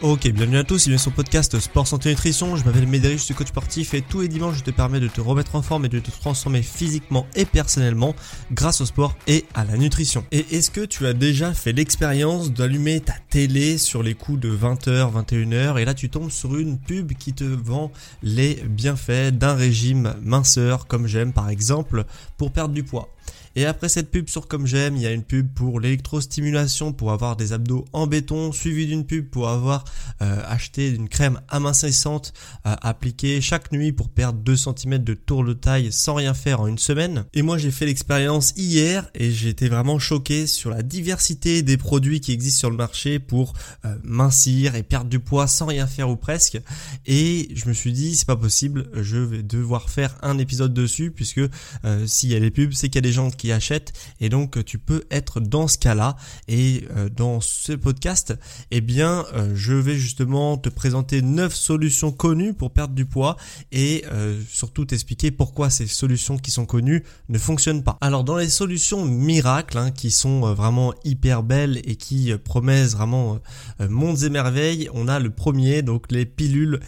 Ok, 0.00 0.28
bienvenue 0.28 0.58
à 0.58 0.62
tous, 0.62 0.84
bienvenue 0.84 1.00
sur 1.00 1.10
podcast 1.10 1.58
Sport 1.58 1.88
Santé 1.88 2.10
Nutrition. 2.10 2.54
Je 2.54 2.64
m'appelle 2.64 2.86
Médéric, 2.86 3.18
je 3.18 3.24
suis 3.24 3.34
coach 3.34 3.48
sportif 3.48 3.94
et 3.94 4.00
tous 4.00 4.20
les 4.20 4.28
dimanches 4.28 4.58
je 4.58 4.62
te 4.62 4.70
permets 4.70 5.00
de 5.00 5.08
te 5.08 5.20
remettre 5.20 5.56
en 5.56 5.62
forme 5.62 5.86
et 5.86 5.88
de 5.88 5.98
te 5.98 6.12
transformer 6.12 6.62
physiquement 6.62 7.26
et 7.34 7.44
personnellement 7.44 8.14
grâce 8.52 8.80
au 8.80 8.86
sport 8.86 9.16
et 9.26 9.44
à 9.54 9.64
la 9.64 9.76
nutrition. 9.76 10.24
Et 10.30 10.46
est-ce 10.52 10.70
que 10.70 10.84
tu 10.84 11.04
as 11.04 11.14
déjà 11.14 11.52
fait 11.52 11.72
l'expérience 11.72 12.52
d'allumer 12.52 13.00
ta 13.00 13.14
télé 13.28 13.76
sur 13.76 14.04
les 14.04 14.14
coups 14.14 14.38
de 14.38 14.56
20h, 14.56 15.12
21h 15.12 15.80
et 15.80 15.84
là 15.84 15.94
tu 15.94 16.08
tombes 16.10 16.30
sur 16.30 16.56
une 16.56 16.78
pub 16.78 17.14
qui 17.14 17.32
te 17.32 17.42
vend 17.42 17.90
les 18.22 18.62
bienfaits 18.68 19.32
d'un 19.32 19.54
régime 19.54 20.14
minceur 20.22 20.86
comme 20.86 21.08
j'aime 21.08 21.32
par 21.32 21.50
exemple 21.50 22.04
pour 22.36 22.52
perdre 22.52 22.72
du 22.72 22.84
poids? 22.84 23.08
Et 23.56 23.66
après 23.66 23.88
cette 23.88 24.10
pub 24.10 24.28
sur 24.28 24.46
Comme 24.46 24.66
J'aime, 24.66 24.96
il 24.96 25.02
y 25.02 25.06
a 25.06 25.12
une 25.12 25.24
pub 25.24 25.52
pour 25.52 25.80
l'électrostimulation 25.80 26.92
pour 26.92 27.12
avoir 27.12 27.36
des 27.36 27.52
abdos 27.52 27.84
en 27.92 28.06
béton, 28.06 28.52
suivi 28.52 28.86
d'une 28.86 29.04
pub 29.04 29.28
pour 29.28 29.48
avoir 29.48 29.84
euh, 30.22 30.42
acheté 30.46 30.90
une 30.90 31.08
crème 31.08 31.40
amincissante 31.48 32.32
à 32.64 32.88
appliquer 32.88 33.40
chaque 33.40 33.72
nuit 33.72 33.92
pour 33.92 34.08
perdre 34.08 34.38
2 34.40 34.56
cm 34.56 34.98
de 34.98 35.14
tour 35.14 35.44
de 35.44 35.52
taille 35.54 35.90
sans 35.92 36.14
rien 36.14 36.34
faire 36.34 36.60
en 36.60 36.66
une 36.66 36.78
semaine. 36.78 37.24
Et 37.34 37.42
moi 37.42 37.58
j'ai 37.58 37.70
fait 37.70 37.86
l'expérience 37.86 38.52
hier 38.56 39.10
et 39.14 39.30
été 39.48 39.68
vraiment 39.68 39.98
choqué 39.98 40.46
sur 40.46 40.70
la 40.70 40.82
diversité 40.82 41.62
des 41.62 41.76
produits 41.76 42.20
qui 42.20 42.32
existent 42.32 42.60
sur 42.60 42.70
le 42.70 42.76
marché 42.76 43.18
pour 43.18 43.54
euh, 43.84 43.96
mincir 44.04 44.74
et 44.74 44.82
perdre 44.82 45.10
du 45.10 45.18
poids 45.18 45.46
sans 45.46 45.66
rien 45.66 45.86
faire 45.86 46.08
ou 46.08 46.16
presque. 46.16 46.60
Et 47.06 47.48
je 47.54 47.68
me 47.68 47.74
suis 47.74 47.92
dit 47.92 48.16
c'est 48.16 48.26
pas 48.26 48.36
possible, 48.36 48.88
je 48.94 49.16
vais 49.16 49.42
devoir 49.42 49.90
faire 49.90 50.16
un 50.22 50.38
épisode 50.38 50.74
dessus 50.74 51.10
puisque 51.10 51.40
euh, 51.84 52.06
s'il 52.06 52.30
y 52.30 52.36
a 52.36 52.40
des 52.40 52.50
pubs 52.50 52.72
c'est 52.72 52.88
qu'il 52.88 52.96
y 52.96 52.98
a 52.98 53.08
des 53.08 53.12
gens 53.12 53.17
qui 53.30 53.52
achètent 53.52 53.92
et 54.20 54.28
donc 54.28 54.64
tu 54.64 54.78
peux 54.78 55.04
être 55.10 55.40
dans 55.40 55.68
ce 55.68 55.76
cas-là 55.78 56.16
et 56.46 56.84
euh, 56.96 57.08
dans 57.08 57.40
ce 57.40 57.72
podcast 57.72 58.34
eh 58.70 58.80
bien 58.80 59.26
euh, 59.34 59.52
je 59.54 59.74
vais 59.74 59.96
justement 59.96 60.56
te 60.56 60.68
présenter 60.68 61.20
9 61.20 61.52
solutions 61.54 62.12
connues 62.12 62.54
pour 62.54 62.70
perdre 62.70 62.94
du 62.94 63.04
poids 63.04 63.36
et 63.72 64.04
euh, 64.12 64.40
surtout 64.48 64.84
t'expliquer 64.84 65.30
pourquoi 65.30 65.70
ces 65.70 65.86
solutions 65.86 66.38
qui 66.38 66.50
sont 66.50 66.66
connues 66.66 67.02
ne 67.28 67.38
fonctionnent 67.38 67.82
pas. 67.82 67.98
Alors 68.00 68.24
dans 68.24 68.36
les 68.36 68.48
solutions 68.48 69.04
miracles 69.04 69.78
hein, 69.78 69.90
qui 69.90 70.10
sont 70.10 70.54
vraiment 70.54 70.94
hyper 71.04 71.42
belles 71.42 71.80
et 71.84 71.96
qui 71.96 72.32
promettent 72.44 72.92
vraiment 72.92 73.40
mondes 73.88 74.22
et 74.22 74.30
merveilles, 74.30 74.88
on 74.94 75.08
a 75.08 75.18
le 75.18 75.30
premier 75.30 75.82
donc 75.82 76.12
les 76.12 76.24
pilules 76.24 76.80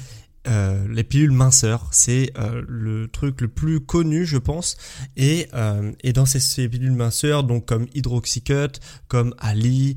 euh, 0.49 0.87
les 0.89 1.05
pilules 1.05 1.33
minceurs, 1.33 1.89
c'est 1.91 2.33
euh, 2.39 2.63
le 2.67 3.09
truc 3.09 3.43
le 3.43 3.49
plus 3.49 3.81
connu, 3.81 4.25
je 4.25 4.39
pense. 4.39 4.79
Et, 5.17 5.49
euh, 5.53 5.93
et 6.03 6.15
dans 6.15 6.25
ces, 6.25 6.69
pilules 6.69 6.93
minceurs, 6.93 7.45
donc 7.45 7.67
comme 7.67 7.87
Hydroxycut, 7.95 8.81
comme 9.09 9.35
Ali, 9.39 9.97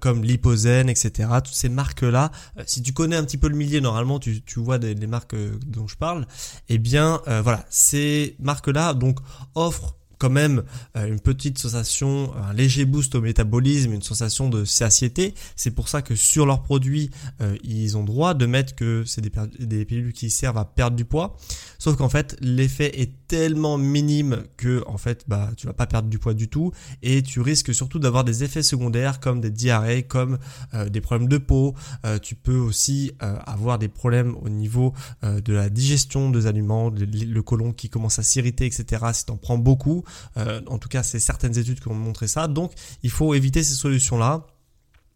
comme 0.00 0.22
Lipozen, 0.22 0.88
etc. 0.88 1.28
Toutes 1.44 1.54
ces 1.54 1.68
marques-là, 1.68 2.30
si 2.66 2.82
tu 2.82 2.92
connais 2.92 3.16
un 3.16 3.24
petit 3.24 3.36
peu 3.36 3.48
le 3.48 3.56
milieu, 3.56 3.80
normalement, 3.80 4.18
tu, 4.18 4.42
tu 4.42 4.60
vois 4.60 4.78
des, 4.78 4.94
des 4.94 5.06
marques 5.06 5.34
dont 5.66 5.88
je 5.88 5.96
parle. 5.96 6.26
Eh 6.68 6.78
bien, 6.78 7.20
voilà, 7.42 7.66
ces 7.68 8.36
marques-là 8.38 8.94
donc 8.94 9.18
offrent 9.54 9.96
quand 10.22 10.30
même 10.30 10.62
euh, 10.96 11.08
une 11.08 11.18
petite 11.18 11.58
sensation, 11.58 12.32
un 12.36 12.52
léger 12.54 12.84
boost 12.84 13.16
au 13.16 13.20
métabolisme, 13.20 13.92
une 13.92 14.02
sensation 14.02 14.48
de 14.48 14.64
satiété. 14.64 15.34
C'est 15.56 15.72
pour 15.72 15.88
ça 15.88 16.00
que 16.00 16.14
sur 16.14 16.46
leurs 16.46 16.62
produits, 16.62 17.10
euh, 17.40 17.56
ils 17.64 17.96
ont 17.96 18.04
droit 18.04 18.32
de 18.34 18.46
mettre 18.46 18.76
que 18.76 19.02
c'est 19.04 19.20
des, 19.20 19.32
des 19.58 19.84
pilules 19.84 20.12
qui 20.12 20.30
servent 20.30 20.58
à 20.58 20.64
perdre 20.64 20.96
du 20.96 21.04
poids. 21.04 21.36
Sauf 21.80 21.96
qu'en 21.96 22.08
fait, 22.08 22.36
l'effet 22.40 23.00
est 23.00 23.21
tellement 23.32 23.78
minime 23.78 24.42
que 24.58 24.84
en 24.86 24.98
fait, 24.98 25.24
bah, 25.26 25.48
tu 25.56 25.66
vas 25.66 25.72
pas 25.72 25.86
perdre 25.86 26.10
du 26.10 26.18
poids 26.18 26.34
du 26.34 26.48
tout 26.48 26.70
et 27.02 27.22
tu 27.22 27.40
risques 27.40 27.74
surtout 27.74 27.98
d'avoir 27.98 28.24
des 28.24 28.44
effets 28.44 28.62
secondaires 28.62 29.20
comme 29.20 29.40
des 29.40 29.50
diarrhées, 29.50 30.02
comme 30.02 30.36
euh, 30.74 30.90
des 30.90 31.00
problèmes 31.00 31.28
de 31.28 31.38
peau. 31.38 31.74
tu 32.20 32.34
peux 32.34 32.58
aussi 32.58 33.12
avoir 33.20 33.78
des 33.78 33.88
problèmes 33.88 34.36
au 34.42 34.50
niveau 34.50 34.92
de 35.22 35.52
la 35.52 35.70
digestion 35.70 36.28
des 36.28 36.46
aliments, 36.46 36.90
le, 36.90 37.06
le 37.06 37.42
côlon 37.42 37.72
qui 37.72 37.88
commence 37.88 38.18
à 38.18 38.22
s'irriter, 38.22 38.66
etc. 38.66 39.06
Si 39.14 39.24
tu 39.24 39.32
en 39.32 39.38
prends 39.38 39.58
beaucoup, 39.58 40.04
euh, 40.36 40.60
en 40.66 40.78
tout 40.78 40.88
cas, 40.88 41.02
c'est 41.02 41.20
certaines 41.20 41.56
études 41.56 41.80
qui 41.80 41.88
ont 41.88 41.94
montré 41.94 42.28
ça. 42.28 42.48
Donc, 42.48 42.72
il 43.02 43.10
faut 43.10 43.34
éviter 43.34 43.62
ces 43.62 43.74
solutions-là. 43.74 44.46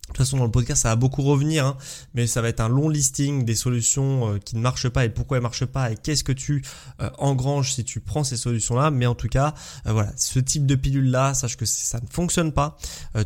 De 0.08 0.12
toute 0.12 0.18
façon, 0.18 0.38
dans 0.38 0.44
le 0.44 0.50
podcast, 0.50 0.82
ça 0.82 0.90
va 0.90 0.96
beaucoup 0.96 1.22
revenir, 1.22 1.66
hein, 1.66 1.76
mais 2.14 2.26
ça 2.26 2.40
va 2.40 2.48
être 2.48 2.60
un 2.60 2.68
long 2.68 2.88
listing 2.88 3.44
des 3.44 3.56
solutions 3.56 4.34
euh, 4.34 4.38
qui 4.38 4.56
ne 4.56 4.60
marchent 4.60 4.88
pas 4.88 5.04
et 5.04 5.08
pourquoi 5.10 5.36
elles 5.36 5.42
marchent 5.42 5.66
pas 5.66 5.90
et 5.90 5.96
qu'est-ce 5.96 6.24
que 6.24 6.32
tu 6.32 6.62
euh, 7.00 7.10
engranges 7.18 7.74
si 7.74 7.84
tu 7.84 8.00
prends 8.00 8.24
ces 8.24 8.36
solutions-là. 8.36 8.90
Mais 8.90 9.06
en 9.06 9.14
tout 9.14 9.28
cas, 9.28 9.54
voilà, 9.84 10.12
ce 10.16 10.38
type 10.38 10.64
de 10.64 10.74
pilule-là, 10.74 11.34
sache 11.34 11.56
que 11.56 11.66
ça 11.66 12.00
ne 12.00 12.06
fonctionne 12.08 12.52
pas. 12.52 12.76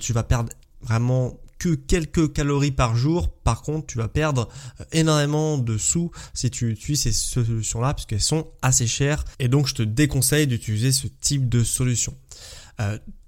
tu 0.00 0.12
vas 0.12 0.22
perdre 0.22 0.50
vraiment 0.82 1.38
que 1.60 1.74
quelques 1.74 2.32
calories 2.32 2.72
par 2.72 2.96
jour. 2.96 3.28
Par 3.28 3.62
contre, 3.62 3.86
tu 3.86 3.98
vas 3.98 4.08
perdre 4.08 4.48
euh, 4.80 4.84
énormément 4.90 5.58
de 5.58 5.78
sous 5.78 6.10
si 6.34 6.50
tu 6.50 6.70
utilises 6.70 7.02
ces 7.02 7.12
solutions-là 7.12 7.94
puisqu'elles 7.94 8.20
sont 8.20 8.48
assez 8.62 8.88
chères. 8.88 9.24
Et 9.38 9.46
donc, 9.46 9.68
je 9.68 9.74
te 9.74 9.82
déconseille 9.82 10.48
d'utiliser 10.48 10.90
ce 10.90 11.06
type 11.06 11.48
de 11.48 11.62
solution. 11.62 12.16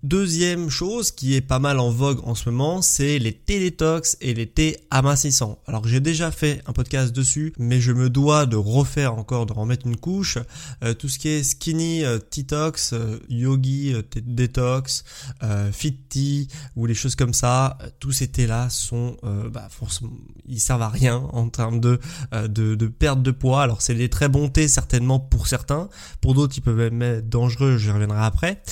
Euh, 0.04 0.12
Deuxième 0.22 0.70
chose 0.70 1.10
qui 1.10 1.34
est 1.34 1.40
pas 1.40 1.58
mal 1.58 1.78
en 1.80 1.90
vogue 1.90 2.20
en 2.24 2.34
ce 2.34 2.48
moment, 2.48 2.80
c'est 2.80 3.18
les 3.18 3.32
thés 3.32 3.58
détox 3.58 4.16
et 4.20 4.34
les 4.34 4.46
thés 4.46 4.76
amincissants. 4.90 5.58
Alors 5.66 5.86
j'ai 5.86 6.00
déjà 6.00 6.30
fait 6.30 6.62
un 6.66 6.72
podcast 6.72 7.12
dessus, 7.12 7.52
mais 7.58 7.80
je 7.80 7.92
me 7.92 8.08
dois 8.08 8.46
de 8.46 8.56
refaire 8.56 9.14
encore, 9.14 9.46
de 9.46 9.52
remettre 9.52 9.86
une 9.86 9.96
couche. 9.96 10.38
Euh, 10.84 10.94
tout 10.94 11.08
ce 11.08 11.18
qui 11.18 11.28
est 11.28 11.42
skinny, 11.42 12.04
euh, 12.04 12.18
T-tox, 12.18 12.92
euh, 12.92 13.18
yogi, 13.28 13.92
euh, 13.94 14.02
detox, 14.24 15.04
fit 15.72 15.94
tea 16.08 16.48
ou 16.76 16.86
les 16.86 16.94
choses 16.94 17.16
comme 17.16 17.34
ça, 17.34 17.78
tous 17.98 18.12
ces 18.12 18.28
thés 18.28 18.46
là 18.46 18.70
sont, 18.70 19.16
bah, 19.52 19.68
forcément, 19.70 20.12
ils 20.46 20.60
servent 20.60 20.82
à 20.82 20.88
rien 20.88 21.16
en 21.16 21.48
termes 21.48 21.80
de, 21.80 21.98
de, 22.32 22.74
de 22.74 22.86
perte 22.86 23.22
de 23.22 23.30
poids. 23.30 23.62
Alors 23.62 23.82
c'est 23.82 23.94
des 23.94 24.08
très 24.08 24.28
bons 24.28 24.48
thés 24.48 24.68
certainement 24.68 25.18
pour 25.18 25.46
certains, 25.46 25.88
pour 26.20 26.34
d'autres 26.34 26.56
ils 26.56 26.60
peuvent 26.60 26.80
être 26.80 27.28
dangereux, 27.28 27.76
j'y 27.76 27.90
reviendrai 27.90 28.20
après. 28.20 28.62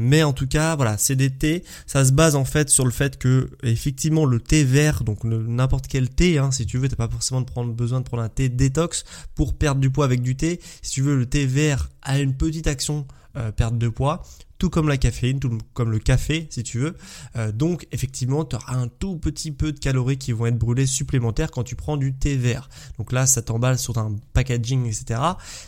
mais 0.00 0.22
en 0.22 0.32
tout 0.32 0.46
cas 0.46 0.67
voilà, 0.76 0.96
c'est 0.98 1.16
des 1.16 1.30
thés. 1.30 1.64
Ça 1.86 2.04
se 2.04 2.12
base 2.12 2.36
en 2.36 2.44
fait 2.44 2.68
sur 2.70 2.84
le 2.84 2.90
fait 2.90 3.18
que 3.18 3.50
effectivement 3.62 4.24
le 4.24 4.40
thé 4.40 4.64
vert, 4.64 5.04
donc 5.04 5.24
n'importe 5.24 5.86
quel 5.86 6.08
thé, 6.08 6.38
hein, 6.38 6.50
si 6.50 6.66
tu 6.66 6.78
veux, 6.78 6.88
t'as 6.88 6.96
pas 6.96 7.08
forcément 7.08 7.40
de 7.40 7.46
prendre, 7.46 7.72
besoin 7.72 8.00
de 8.00 8.04
prendre 8.04 8.22
un 8.22 8.28
thé 8.28 8.48
détox 8.48 9.04
pour 9.34 9.54
perdre 9.54 9.80
du 9.80 9.90
poids 9.90 10.04
avec 10.04 10.22
du 10.22 10.36
thé. 10.36 10.60
Si 10.82 10.92
tu 10.92 11.02
veux, 11.02 11.16
le 11.16 11.26
thé 11.26 11.46
vert 11.46 11.90
a 12.02 12.18
une 12.18 12.36
petite 12.36 12.66
action 12.66 13.06
euh, 13.38 13.52
perte 13.52 13.78
de 13.78 13.88
poids 13.88 14.22
tout 14.58 14.70
comme 14.70 14.88
la 14.88 14.96
caféine, 14.96 15.38
tout 15.38 15.56
comme 15.72 15.90
le 15.90 15.98
café 15.98 16.46
si 16.50 16.62
tu 16.62 16.78
veux. 16.78 16.96
Euh, 17.36 17.52
donc 17.52 17.86
effectivement, 17.92 18.44
tu 18.44 18.56
auras 18.56 18.74
un 18.74 18.88
tout 18.88 19.16
petit 19.16 19.52
peu 19.52 19.72
de 19.72 19.78
calories 19.78 20.18
qui 20.18 20.32
vont 20.32 20.46
être 20.46 20.58
brûlées 20.58 20.86
supplémentaires 20.86 21.50
quand 21.50 21.62
tu 21.62 21.76
prends 21.76 21.96
du 21.96 22.14
thé 22.14 22.36
vert. 22.36 22.68
Donc 22.98 23.12
là, 23.12 23.26
ça 23.26 23.40
t'emballe 23.40 23.78
sur 23.78 23.98
un 23.98 24.16
packaging, 24.32 24.86
etc. 24.86 25.20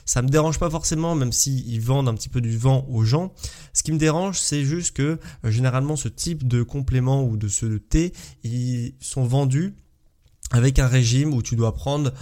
Ça 0.05 0.23
me 0.23 0.29
dérange 0.29 0.59
pas 0.59 0.71
forcément, 0.71 1.15
même 1.15 1.33
si 1.33 1.65
ils 1.67 1.81
vendent 1.81 2.09
un 2.09 2.15
petit 2.15 2.29
peu 2.29 2.41
du 2.41 2.57
vent 2.57 2.85
aux 2.89 3.05
gens. 3.05 3.33
Ce 3.73 3.83
qui 3.83 3.93
me 3.93 3.99
dérange, 3.99 4.39
c'est 4.39 4.65
juste 4.65 4.97
que 4.97 5.19
euh, 5.45 5.51
généralement 5.51 5.97
ce 5.97 6.09
type 6.09 6.47
de 6.47 6.63
complément 6.63 7.25
ou 7.25 7.37
de 7.37 7.49
ce 7.49 7.79
thé, 7.79 8.13
ils 8.43 8.95
sont 9.01 9.25
vendus 9.25 9.75
avec 10.51 10.79
un 10.79 10.87
régime 10.87 11.33
où 11.33 11.43
tu 11.43 11.57
dois 11.57 11.75
prendre 11.75 12.13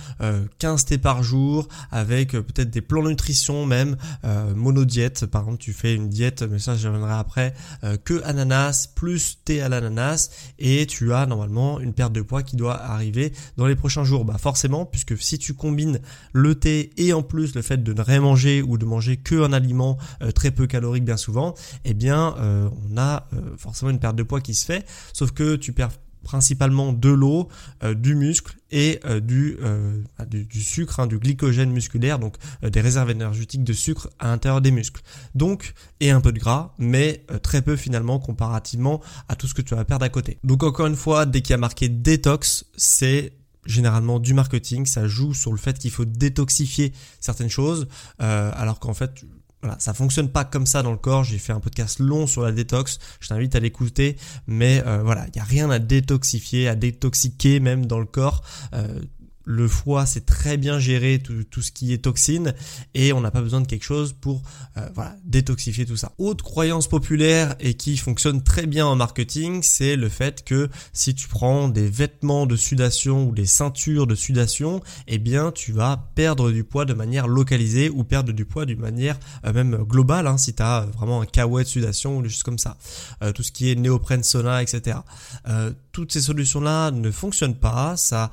15 0.58 0.84
thés 0.84 0.98
par 0.98 1.22
jour, 1.22 1.69
avec 1.90 2.32
peut-être 2.32 2.70
des 2.70 2.80
plans 2.80 3.02
de 3.02 3.08
nutrition 3.08 3.66
même, 3.66 3.96
euh, 4.25 4.54
monodiète, 4.54 5.26
par 5.26 5.42
exemple 5.42 5.58
tu 5.58 5.72
fais 5.72 5.94
une 5.94 6.08
diète, 6.08 6.42
mais 6.42 6.58
ça 6.58 6.76
je 6.76 6.86
reviendrai 6.88 7.14
après, 7.14 7.54
que 8.04 8.22
ananas 8.25 8.88
plus 8.94 9.38
thé 9.44 9.60
à 9.60 9.69
l'ananas, 9.69 10.30
et 10.58 10.86
tu 10.86 11.12
as 11.12 11.26
normalement 11.26 11.80
une 11.80 11.92
perte 11.92 12.12
de 12.12 12.22
poids 12.22 12.42
qui 12.42 12.56
doit 12.56 12.80
arriver 12.80 13.32
dans 13.56 13.66
les 13.66 13.76
prochains 13.76 14.04
jours. 14.04 14.25
Bah 14.25 14.36
forcément, 14.38 14.84
puisque 14.84 15.16
si 15.19 15.38
tu 15.38 15.54
combines 15.54 16.00
le 16.32 16.54
thé 16.54 16.90
et 16.96 17.12
en 17.12 17.22
plus 17.22 17.54
le 17.54 17.62
fait 17.62 17.82
de 17.82 17.92
ne 17.92 18.02
rien 18.02 18.20
manger 18.20 18.62
ou 18.62 18.78
de 18.78 18.84
manger 18.84 19.16
que 19.16 19.42
un 19.42 19.52
aliment 19.52 19.98
très 20.34 20.50
peu 20.50 20.66
calorique 20.66 21.04
bien 21.04 21.16
souvent, 21.16 21.54
eh 21.84 21.94
bien 21.94 22.34
on 22.40 22.98
a 22.98 23.26
forcément 23.56 23.90
une 23.90 24.00
perte 24.00 24.16
de 24.16 24.22
poids 24.22 24.40
qui 24.40 24.54
se 24.54 24.64
fait, 24.64 24.86
sauf 25.12 25.32
que 25.32 25.56
tu 25.56 25.72
perds 25.72 25.90
principalement 26.28 26.92
de 26.92 27.08
l'eau, 27.08 27.48
euh, 27.82 27.94
du 27.94 28.14
muscle 28.14 28.54
et 28.70 29.00
euh, 29.06 29.19
euh, 29.30 30.02
bah, 30.19 30.26
du, 30.26 30.62
sucre, 30.62 31.00
hein, 31.00 31.06
du 31.06 31.19
glycogène 31.19 31.70
musculaire, 31.70 32.19
donc 32.19 32.36
des 32.60 32.82
réserves 32.82 33.08
énergétiques 33.08 33.64
de 33.64 33.72
sucre 33.72 34.10
à 34.19 34.26
l'intérieur 34.26 34.60
des 34.60 34.70
muscles. 34.70 35.00
Donc, 35.34 35.72
et 36.00 36.10
un 36.10 36.20
peu 36.20 36.30
de 36.30 36.38
gras, 36.38 36.75
mais 36.76 37.25
très 37.42 37.62
peu 37.62 37.76
finalement 37.76 38.19
comparativement 38.19 39.00
à 39.30 39.36
tout 39.36 39.46
ce 39.46 39.54
que 39.54 39.62
tu 39.62 39.75
vas 39.75 39.86
perdre 39.86 40.04
à 40.04 40.10
côté. 40.10 40.38
Donc 40.44 40.62
encore 40.64 40.86
une 40.86 40.96
fois, 40.96 41.25
dès 41.25 41.40
qu'il 41.40 41.52
y 41.52 41.54
a 41.54 41.58
marqué 41.58 41.88
détox, 41.88 42.66
c'est 42.76 43.32
généralement 43.64 44.19
du 44.19 44.34
marketing, 44.34 44.84
ça 44.84 45.06
joue 45.06 45.32
sur 45.32 45.50
le 45.50 45.58
fait 45.58 45.78
qu'il 45.78 45.90
faut 45.90 46.04
détoxifier 46.04 46.92
certaines 47.20 47.48
choses, 47.48 47.88
alors 48.19 48.80
qu'en 48.80 48.94
fait 48.94 49.25
voilà, 49.62 49.76
ça 49.81 49.93
fonctionne 49.93 50.28
pas 50.28 50.44
comme 50.44 50.66
ça 50.66 50.82
dans 50.82 50.93
le 50.93 50.99
corps. 50.99 51.25
J'ai 51.25 51.38
fait 51.38 51.52
un 51.52 51.60
podcast 51.60 51.99
long 51.99 52.26
sur 52.26 52.43
la 52.43 52.52
détox. 52.52 52.99
Je 53.20 53.28
t'invite 53.28 53.55
à 53.56 53.60
l'écouter. 53.60 54.16
Mais 54.46 54.82
euh, 54.87 55.02
voilà, 55.02 55.26
il 55.26 55.32
n'y 55.34 55.40
a 55.40 55.44
rien 55.44 55.69
à 55.70 55.78
détoxifier, 55.78 56.69
à 56.69 56.76
détoxiquer 56.76 57.58
même 57.58 57.87
dans 57.87 57.99
le 57.99 58.06
corps. 58.06 58.43
Euh, 58.75 59.00
le 59.49 59.67
foie 59.67 60.05
c'est 60.05 60.27
très 60.27 60.59
bien 60.59 60.79
géré 60.79 61.23
tout, 61.23 61.62
ce 61.62 61.73
qui 61.73 61.95
est 61.95 61.99
toxine 62.05 62.53
et 62.93 63.15
on 63.15 63.23
n'a 63.23 63.31
pas 63.31 63.41
besoin 63.41 63.62
de 63.62 63.67
quelque 63.67 63.85
chose 63.85 64.12
pour 64.12 64.43
euh, 64.77 64.87
voilà, 64.95 65.17
détoxifier 65.25 65.87
tout 65.87 65.97
ça. 65.97 66.12
Autre 66.19 66.45
croyance 66.45 66.87
populaire 66.87 67.56
et 67.59 67.73
qui 67.73 67.97
fonctionne 67.97 68.43
très 68.43 68.67
bien 68.67 68.87
en 68.87 68.95
marketing, 68.95 69.62
c'est 69.62 69.97
le 69.97 70.11
fait 70.11 70.45
que 70.45 70.69
si 70.93 71.15
tu 71.15 71.29
prends 71.29 71.69
des 71.69 71.89
vêtements 71.89 72.45
de 72.45 72.56
sudation 72.56 73.27
ou 73.27 73.33
des 73.33 73.47
ceintures 73.47 74.06
de 74.06 74.15
sudation, 74.15 74.83
eh 75.06 75.17
bien 75.17 75.50
tu 75.50 75.73
vas 75.73 76.11
perdre 76.15 76.50
du 76.50 76.62
poids 76.62 76.85
de 76.85 76.93
manière 76.93 77.27
localisée 77.27 77.89
ou 77.89 78.05
perdre 78.05 78.33
du 78.33 78.45
poids 78.45 78.67
d'une 78.67 78.81
manière 78.81 79.19
euh, 79.47 79.55
même 79.55 79.77
globale 79.77 80.27
hein, 80.27 80.37
si 80.37 80.55
tu 80.55 80.62
as 80.62 80.83
vraiment 80.95 81.23
un 81.23 81.27
kawaii 81.27 81.65
de 81.65 81.71
sudation 81.71 82.19
ou 82.19 82.23
des 82.23 82.29
choses 82.29 82.43
comme 82.43 82.59
ça. 82.59 82.77
Euh, 83.23 83.33
tout 83.33 83.43
ce 83.43 83.50
qui 83.50 83.71
est 83.71 83.77
néoprène 83.77 84.23
sauna, 84.23 84.62
etc. 84.62 84.99
toutes 85.93 86.12
ces 86.12 86.21
solutions 86.21 86.61
là 86.61 86.91
ne 86.91 87.11
fonctionnent 87.11 87.59
pas, 87.59 87.97
ça 87.97 88.31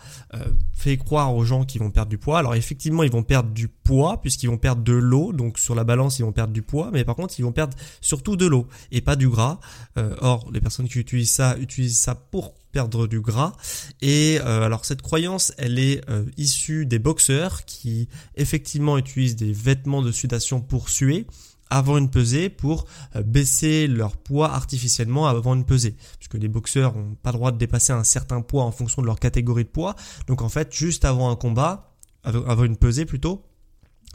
fait 0.73 0.97
croire 1.05 1.33
aux 1.33 1.45
gens 1.45 1.63
qui 1.63 1.77
vont 1.77 1.91
perdre 1.91 2.09
du 2.09 2.17
poids. 2.17 2.39
Alors 2.39 2.55
effectivement, 2.55 3.03
ils 3.03 3.11
vont 3.11 3.23
perdre 3.23 3.51
du 3.51 3.69
poids 3.69 4.21
puisqu'ils 4.21 4.47
vont 4.47 4.57
perdre 4.57 4.83
de 4.83 4.93
l'eau. 4.93 5.31
Donc 5.31 5.57
sur 5.57 5.75
la 5.75 5.85
balance, 5.85 6.19
ils 6.19 6.23
vont 6.23 6.33
perdre 6.33 6.51
du 6.51 6.61
poids, 6.61 6.89
mais 6.91 7.05
par 7.05 7.15
contre, 7.15 7.35
ils 7.39 7.43
vont 7.43 7.53
perdre 7.53 7.77
surtout 8.01 8.35
de 8.35 8.45
l'eau 8.45 8.67
et 8.91 8.99
pas 8.99 9.15
du 9.15 9.29
gras. 9.29 9.59
Euh, 9.97 10.15
or, 10.19 10.49
les 10.51 10.59
personnes 10.59 10.89
qui 10.89 10.99
utilisent 10.99 11.31
ça 11.31 11.57
utilisent 11.57 11.99
ça 11.99 12.15
pour 12.15 12.55
perdre 12.71 13.07
du 13.07 13.21
gras. 13.21 13.53
Et 14.01 14.37
euh, 14.41 14.63
alors 14.63 14.83
cette 14.83 15.01
croyance, 15.01 15.53
elle 15.57 15.79
est 15.79 16.01
euh, 16.09 16.25
issue 16.35 16.85
des 16.85 16.99
boxeurs 16.99 17.63
qui 17.63 18.09
effectivement 18.35 18.97
utilisent 18.97 19.37
des 19.37 19.53
vêtements 19.53 20.01
de 20.01 20.11
sudation 20.11 20.59
pour 20.59 20.89
suer 20.89 21.25
avant 21.69 21.97
une 21.97 22.09
pesée 22.09 22.49
pour 22.49 22.85
euh, 23.15 23.23
baisser 23.23 23.87
leur 23.87 24.17
poids 24.17 24.51
artificiellement 24.51 25.27
avant 25.27 25.55
une 25.55 25.65
pesée. 25.65 25.95
Puisque 26.19 26.35
les 26.35 26.47
boxeurs 26.47 26.95
n'ont 26.95 27.15
pas 27.15 27.31
le 27.31 27.37
droit 27.37 27.51
de 27.51 27.57
dépasser 27.57 27.93
un 27.93 28.03
certain 28.03 28.41
poids 28.41 28.63
en 28.63 28.71
fonction 28.71 29.01
de 29.01 29.07
leur 29.07 29.19
catégorie 29.19 29.63
de 29.63 29.69
poids. 29.69 29.95
Donc 30.27 30.41
en 30.41 30.49
fait, 30.49 30.73
juste 30.73 31.05
avant 31.05 31.29
un 31.29 31.35
combat, 31.35 31.95
avant 32.23 32.63
une 32.63 32.77
pesée 32.77 33.05
plutôt, 33.05 33.45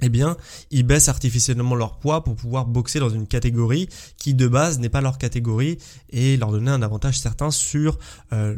eh 0.02 0.08
bien, 0.08 0.36
ils 0.70 0.82
baissent 0.82 1.08
artificiellement 1.08 1.74
leur 1.74 1.98
poids 1.98 2.24
pour 2.24 2.34
pouvoir 2.34 2.66
boxer 2.66 3.00
dans 3.00 3.10
une 3.10 3.26
catégorie 3.26 3.88
qui 4.16 4.34
de 4.34 4.48
base 4.48 4.78
n'est 4.78 4.88
pas 4.88 5.00
leur 5.00 5.18
catégorie 5.18 5.78
et 6.08 6.36
leur 6.36 6.52
donner 6.52 6.70
un 6.70 6.82
avantage 6.82 7.18
certain 7.18 7.50
sur 7.50 7.98
euh, 8.32 8.56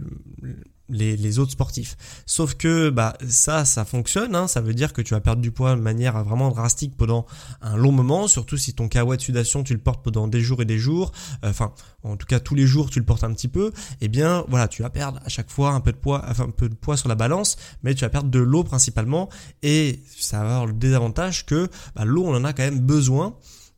les, 0.93 1.39
autres 1.39 1.53
sportifs. 1.53 1.97
Sauf 2.27 2.55
que 2.55 2.91
bah 2.91 3.17
ça, 3.29 3.65
ça 3.65 3.85
fonctionne. 3.85 4.35
Hein. 4.35 4.47
Ça 4.47 4.61
veut 4.61 4.75
dire 4.75 4.93
que 4.93 5.03
tu 5.03 5.15
vas 5.15 5.21
perdre 5.21 5.43
du 5.43 5.51
poids 5.51 5.75
de 5.75 5.81
manière 5.81 6.23
vraiment 6.23 6.51
drastique 6.51 6.97
pendant 6.97 7.27
un 7.63 7.77
long 7.77 7.93
moment. 7.93 8.29
Surtout 8.29 8.57
si 8.57 8.75
ton 8.75 8.89
kawaii 8.89 9.17
de 9.17 9.23
sudation, 9.23 9.65
tu 9.65 9.73
le 9.73 9.81
portes 9.81 10.05
pendant 10.05 10.29
des 10.29 10.41
jours 10.41 10.63
et 10.63 10.65
des 10.65 10.79
jours. 10.79 11.13
Euh, 11.45 11.51
enfin, 11.51 11.73
en 12.03 12.17
tout 12.17 12.27
cas 12.27 12.41
tous 12.41 12.55
les 12.55 12.67
jours, 12.67 12.91
tu 12.91 12.99
le 12.99 13.05
portes 13.05 13.25
un 13.25 13.33
petit 13.33 13.49
peu. 13.49 13.73
Eh 14.01 14.09
bien, 14.09 14.45
voilà, 14.49 14.69
tu 14.69 14.83
vas 14.83 14.91
perdre 14.91 15.21
à 15.25 15.29
chaque 15.29 15.51
fois 15.51 15.71
un 15.71 15.81
peu 15.81 15.93
de 15.93 15.97
poids, 15.97 16.25
enfin 16.29 16.45
un 16.45 16.51
peu 16.51 16.69
de 16.69 16.75
poids 16.75 16.97
sur 16.97 17.09
la 17.09 17.15
balance, 17.15 17.57
mais 17.83 17.95
tu 17.95 18.05
vas 18.05 18.11
perdre 18.11 18.31
de 18.31 18.39
l'eau 18.39 18.65
principalement. 18.65 19.29
Et 19.63 20.03
ça 20.19 20.39
va 20.39 20.51
avoir 20.51 20.67
le 20.67 20.75
désavantage 20.75 21.47
que 21.47 21.69
bah, 21.95 22.05
l'eau, 22.05 22.25
on 22.25 22.35
en 22.35 22.45
a 22.45 22.53
quand 22.53 22.65
même 22.65 22.81
besoin 22.81 23.35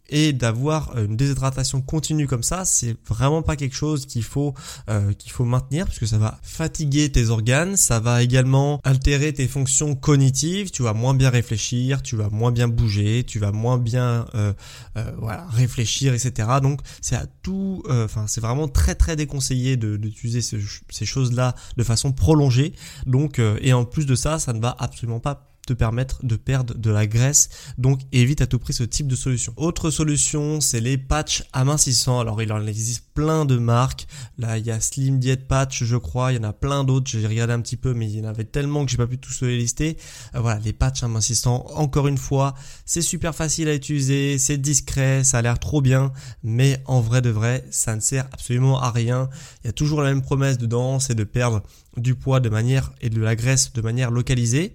et 0.09 0.33
d'avoir 0.33 0.97
une 0.99 1.17
déshydratation 1.17 1.81
continue 1.81 2.27
comme 2.27 2.43
ça, 2.43 2.65
c'est 2.65 2.97
vraiment 3.09 3.43
pas 3.43 3.56
quelque 3.56 3.75
chose 3.75 4.06
qu'il 4.06 4.23
faut 4.23 4.55
euh, 4.91 5.12
qu'il 5.15 5.33
faut 5.33 5.45
maintenir 5.45 5.87
parce 5.87 5.99
que 5.99 6.06
ça 6.06 6.19
va 6.19 6.39
fatiguer 6.43 7.11
tes 7.11 7.31
organes, 7.31 7.77
ça 7.77 8.01
va 8.01 8.23
également 8.23 8.81
altérer 8.85 9.33
tes 9.33 9.49
fonctions 9.49 9.95
cognitives, 9.95 10.71
tu 10.71 10.83
vas 10.83 10.93
moins 10.93 11.15
bien 11.15 11.31
réfléchir, 11.31 12.03
tu 12.03 12.17
vas 12.17 12.29
moins 12.31 12.53
bien 12.53 12.69
bouger, 12.69 13.25
tu 13.25 13.39
vas 13.39 13.53
moins 13.53 13.79
bien 13.79 14.27
euh, 14.35 14.53
euh, 14.97 15.11
voilà 15.19 15.47
réfléchir, 15.47 16.12
etc. 16.12 16.49
Donc 16.62 16.81
c'est 17.01 17.17
à 17.17 17.27
tout, 17.43 17.83
enfin 17.89 18.27
c'est 18.27 18.41
vraiment 18.41 18.69
très 18.69 18.95
très 18.95 19.17
déconseillé 19.17 19.77
d'utiliser 19.77 20.41
ces 20.43 21.06
choses 21.06 21.33
là 21.33 21.55
de 21.77 21.83
façon 21.83 22.12
prolongée. 22.12 22.75
Donc 23.06 23.41
et 23.61 23.73
en 23.73 23.85
plus 23.85 24.06
de 24.06 24.15
ça, 24.15 24.39
ça 24.39 24.53
ne 24.53 24.61
va 24.61 24.77
absolument 24.79 25.21
pas 25.21 25.54
te 25.67 25.73
permettre 25.73 26.25
de 26.25 26.37
perdre 26.37 26.75
de 26.75 26.91
la 26.91 27.07
graisse. 27.07 27.49
Donc 27.79 28.01
évite 28.13 28.41
à 28.41 28.47
tout 28.47 28.59
prix 28.59 28.73
ce 28.73 28.85
type 28.85 29.07
de 29.07 29.17
solution. 29.17 29.53
Autre 29.57 29.91
solution, 29.91 30.61
c'est 30.61 30.81
les 30.81 30.99
patchs 30.99 31.45
amincissants. 31.53 32.21
Alors 32.21 32.43
il 32.43 32.53
en 32.53 32.67
existe 32.67 33.05
plein 33.15 33.45
de 33.45 33.57
marques. 33.57 34.07
Là, 34.39 34.59
il 34.59 34.67
y 34.67 34.71
a 34.71 34.81
Slim 34.81 35.19
Diet 35.19 35.47
Patch, 35.49 35.85
je 35.85 35.97
crois. 35.97 36.33
Il 36.33 36.37
y 36.37 36.39
en 36.39 36.49
a 36.49 36.53
plein 36.53 36.85
d'autres. 36.85 37.11
J'ai 37.11 37.27
regardé 37.27 37.53
un 37.53 37.61
petit 37.61 37.77
peu, 37.77 37.95
mais 37.95 38.11
il 38.11 38.19
y 38.19 38.21
en 38.21 38.29
avait 38.29 38.45
tellement 38.45 38.85
que 38.85 38.91
j'ai 38.91 38.97
pas 38.97 39.07
pu 39.07 39.19
tous 39.19 39.43
les 39.43 39.57
lister. 39.57 39.97
Euh, 40.35 40.41
voilà, 40.41 40.61
les 40.61 40.73
patchs 40.73 41.03
amincissants. 41.03 41.67
Encore 41.75 42.09
une 42.09 42.19
fois, 42.19 42.55
c'est 42.85 43.03
super 43.03 43.35
facile 43.35 43.69
à 43.69 43.75
utiliser, 43.75 44.39
c'est 44.39 44.59
discret, 44.59 45.25
ça 45.25 45.39
a 45.39 45.43
l'air 45.43 45.59
trop 45.59 45.81
bien, 45.81 46.13
mais 46.43 46.83
en 46.87 47.01
vrai 47.01 47.23
de 47.23 47.31
vrai, 47.31 47.65
ça 47.71 47.95
ne 47.95 48.01
sert 48.01 48.27
absolument 48.33 48.81
à 48.81 48.91
rien. 48.91 49.29
Il 49.63 49.69
y 49.69 49.71
a 49.71 49.73
toujours 49.73 50.03
la 50.03 50.11
même 50.11 50.23
promesse 50.23 50.59
dedans, 50.59 51.01
c'est 51.01 51.15
de 51.15 51.25
perdre 51.25 51.63
du 51.97 52.15
poids 52.15 52.41
de 52.41 52.49
manière 52.49 52.93
et 53.01 53.11
de 53.11 53.21
la 53.21 53.37
graisse 53.37 53.73
de 53.73 53.81
manière 53.81 54.11
localisée. 54.11 54.75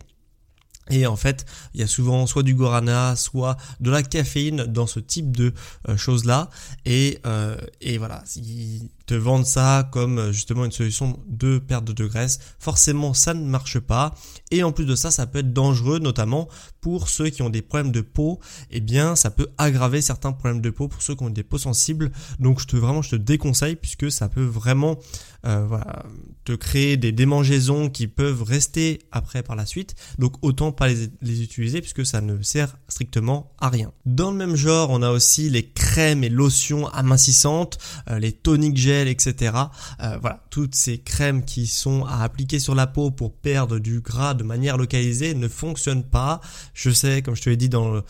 Et 0.89 1.05
en 1.05 1.15
fait, 1.15 1.45
il 1.73 1.79
y 1.79 1.83
a 1.83 1.87
souvent 1.87 2.25
soit 2.25 2.43
du 2.43 2.55
guarana, 2.55 3.15
soit 3.15 3.57
de 3.79 3.91
la 3.91 4.03
caféine 4.03 4.63
dans 4.65 4.87
ce 4.87 4.99
type 4.99 5.35
de 5.35 5.53
euh, 5.87 5.97
choses-là. 5.97 6.49
Et, 6.85 7.19
euh, 7.25 7.57
et 7.81 7.97
voilà, 7.97 8.23
ils 8.35 8.89
te 9.05 9.13
vendent 9.13 9.45
ça 9.45 9.87
comme 9.91 10.19
euh, 10.19 10.31
justement 10.31 10.65
une 10.65 10.71
solution 10.71 11.19
de 11.27 11.59
perte 11.59 11.85
de 11.85 12.05
graisse. 12.05 12.39
Forcément, 12.59 13.13
ça 13.13 13.33
ne 13.33 13.45
marche 13.45 13.79
pas. 13.79 14.15
Et 14.51 14.63
en 14.63 14.71
plus 14.71 14.85
de 14.85 14.95
ça, 14.95 15.11
ça 15.11 15.27
peut 15.27 15.39
être 15.39 15.53
dangereux, 15.53 15.99
notamment 15.99 16.47
pour 16.81 17.09
ceux 17.09 17.29
qui 17.29 17.41
ont 17.41 17.49
des 17.49 17.61
problèmes 17.61 17.91
de 17.91 18.01
peau. 18.01 18.39
Eh 18.71 18.81
bien, 18.81 19.15
ça 19.15 19.29
peut 19.29 19.47
aggraver 19.57 20.01
certains 20.01 20.31
problèmes 20.31 20.61
de 20.61 20.69
peau 20.69 20.87
pour 20.87 21.01
ceux 21.01 21.15
qui 21.15 21.23
ont 21.23 21.29
des 21.29 21.43
peaux 21.43 21.57
sensibles. 21.57 22.11
Donc, 22.39 22.59
je 22.59 22.65
te 22.65 22.77
vraiment, 22.77 23.01
je 23.01 23.11
te 23.11 23.15
déconseille 23.15 23.75
puisque 23.75 24.11
ça 24.11 24.29
peut 24.29 24.45
vraiment 24.45 24.97
euh, 25.45 25.65
voilà, 25.67 26.03
te 26.43 26.53
créer 26.53 26.97
des 26.97 27.11
démangeaisons 27.11 27.89
qui 27.89 28.07
peuvent 28.07 28.43
rester 28.43 28.99
après 29.11 29.43
par 29.43 29.55
la 29.55 29.65
suite. 29.65 29.95
Donc 30.17 30.33
autant 30.41 30.71
pas 30.71 30.87
les, 30.87 31.09
les, 31.21 31.43
utiliser 31.43 31.81
puisque 31.81 32.05
ça 32.05 32.21
ne 32.21 32.41
sert 32.41 32.77
strictement 32.87 33.51
à 33.59 33.69
rien. 33.69 33.91
Dans 34.05 34.31
le 34.31 34.37
même 34.37 34.55
genre, 34.55 34.89
on 34.89 35.01
a 35.01 35.11
aussi 35.11 35.49
les 35.49 35.65
crèmes 35.65 36.23
et 36.23 36.29
lotions 36.29 36.87
amincissantes, 36.89 37.77
euh, 38.09 38.19
les 38.19 38.31
tonic 38.31 38.77
gel, 38.77 39.07
etc. 39.07 39.53
Euh, 40.01 40.17
voilà, 40.19 40.43
toutes 40.49 40.75
ces 40.75 40.97
crèmes 40.97 41.43
qui 41.45 41.67
sont 41.67 42.05
à 42.05 42.23
appliquer 42.23 42.59
sur 42.59 42.75
la 42.75 42.87
peau 42.87 43.11
pour 43.11 43.33
perdre 43.33 43.79
du 43.79 44.01
gras 44.01 44.33
de 44.33 44.43
manière 44.43 44.77
localisée 44.77 45.33
ne 45.33 45.47
fonctionnent 45.47 46.03
pas. 46.03 46.41
Je 46.73 46.89
sais, 46.89 47.21
comme 47.21 47.35
je 47.35 47.41
te 47.41 47.49
l'ai 47.49 47.57
dit 47.57 47.69
dans 47.69 48.01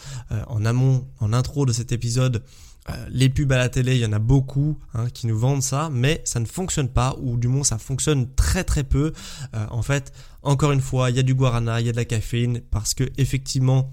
en 0.47 0.65
amont, 0.65 1.07
en 1.19 1.33
intro 1.33 1.65
de 1.65 1.73
cet 1.73 1.91
épisode, 1.91 2.37
euh, 2.37 2.68
les 3.09 3.29
pubs 3.29 3.51
à 3.51 3.57
la 3.57 3.69
télé, 3.69 3.95
il 3.95 4.01
y 4.01 4.05
en 4.05 4.13
a 4.13 4.19
beaucoup 4.19 4.77
hein, 4.93 5.07
qui 5.13 5.27
nous 5.27 5.37
vendent 5.37 5.63
ça, 5.63 5.89
mais 5.91 6.21
ça 6.25 6.39
ne 6.39 6.45
fonctionne 6.45 6.89
pas, 6.89 7.15
ou 7.21 7.37
du 7.37 7.47
moins 7.47 7.63
ça 7.63 7.77
fonctionne 7.77 8.33
très 8.35 8.63
très 8.63 8.83
peu. 8.83 9.13
Euh, 9.55 9.65
en 9.69 9.81
fait, 9.81 10.13
encore 10.43 10.71
une 10.71 10.81
fois, 10.81 11.09
il 11.09 11.15
y 11.15 11.19
a 11.19 11.23
du 11.23 11.33
guarana, 11.33 11.81
il 11.81 11.87
y 11.87 11.89
a 11.89 11.91
de 11.91 11.97
la 11.97 12.05
caféine, 12.05 12.61
parce 12.71 12.93
que 12.93 13.03
effectivement, 13.17 13.91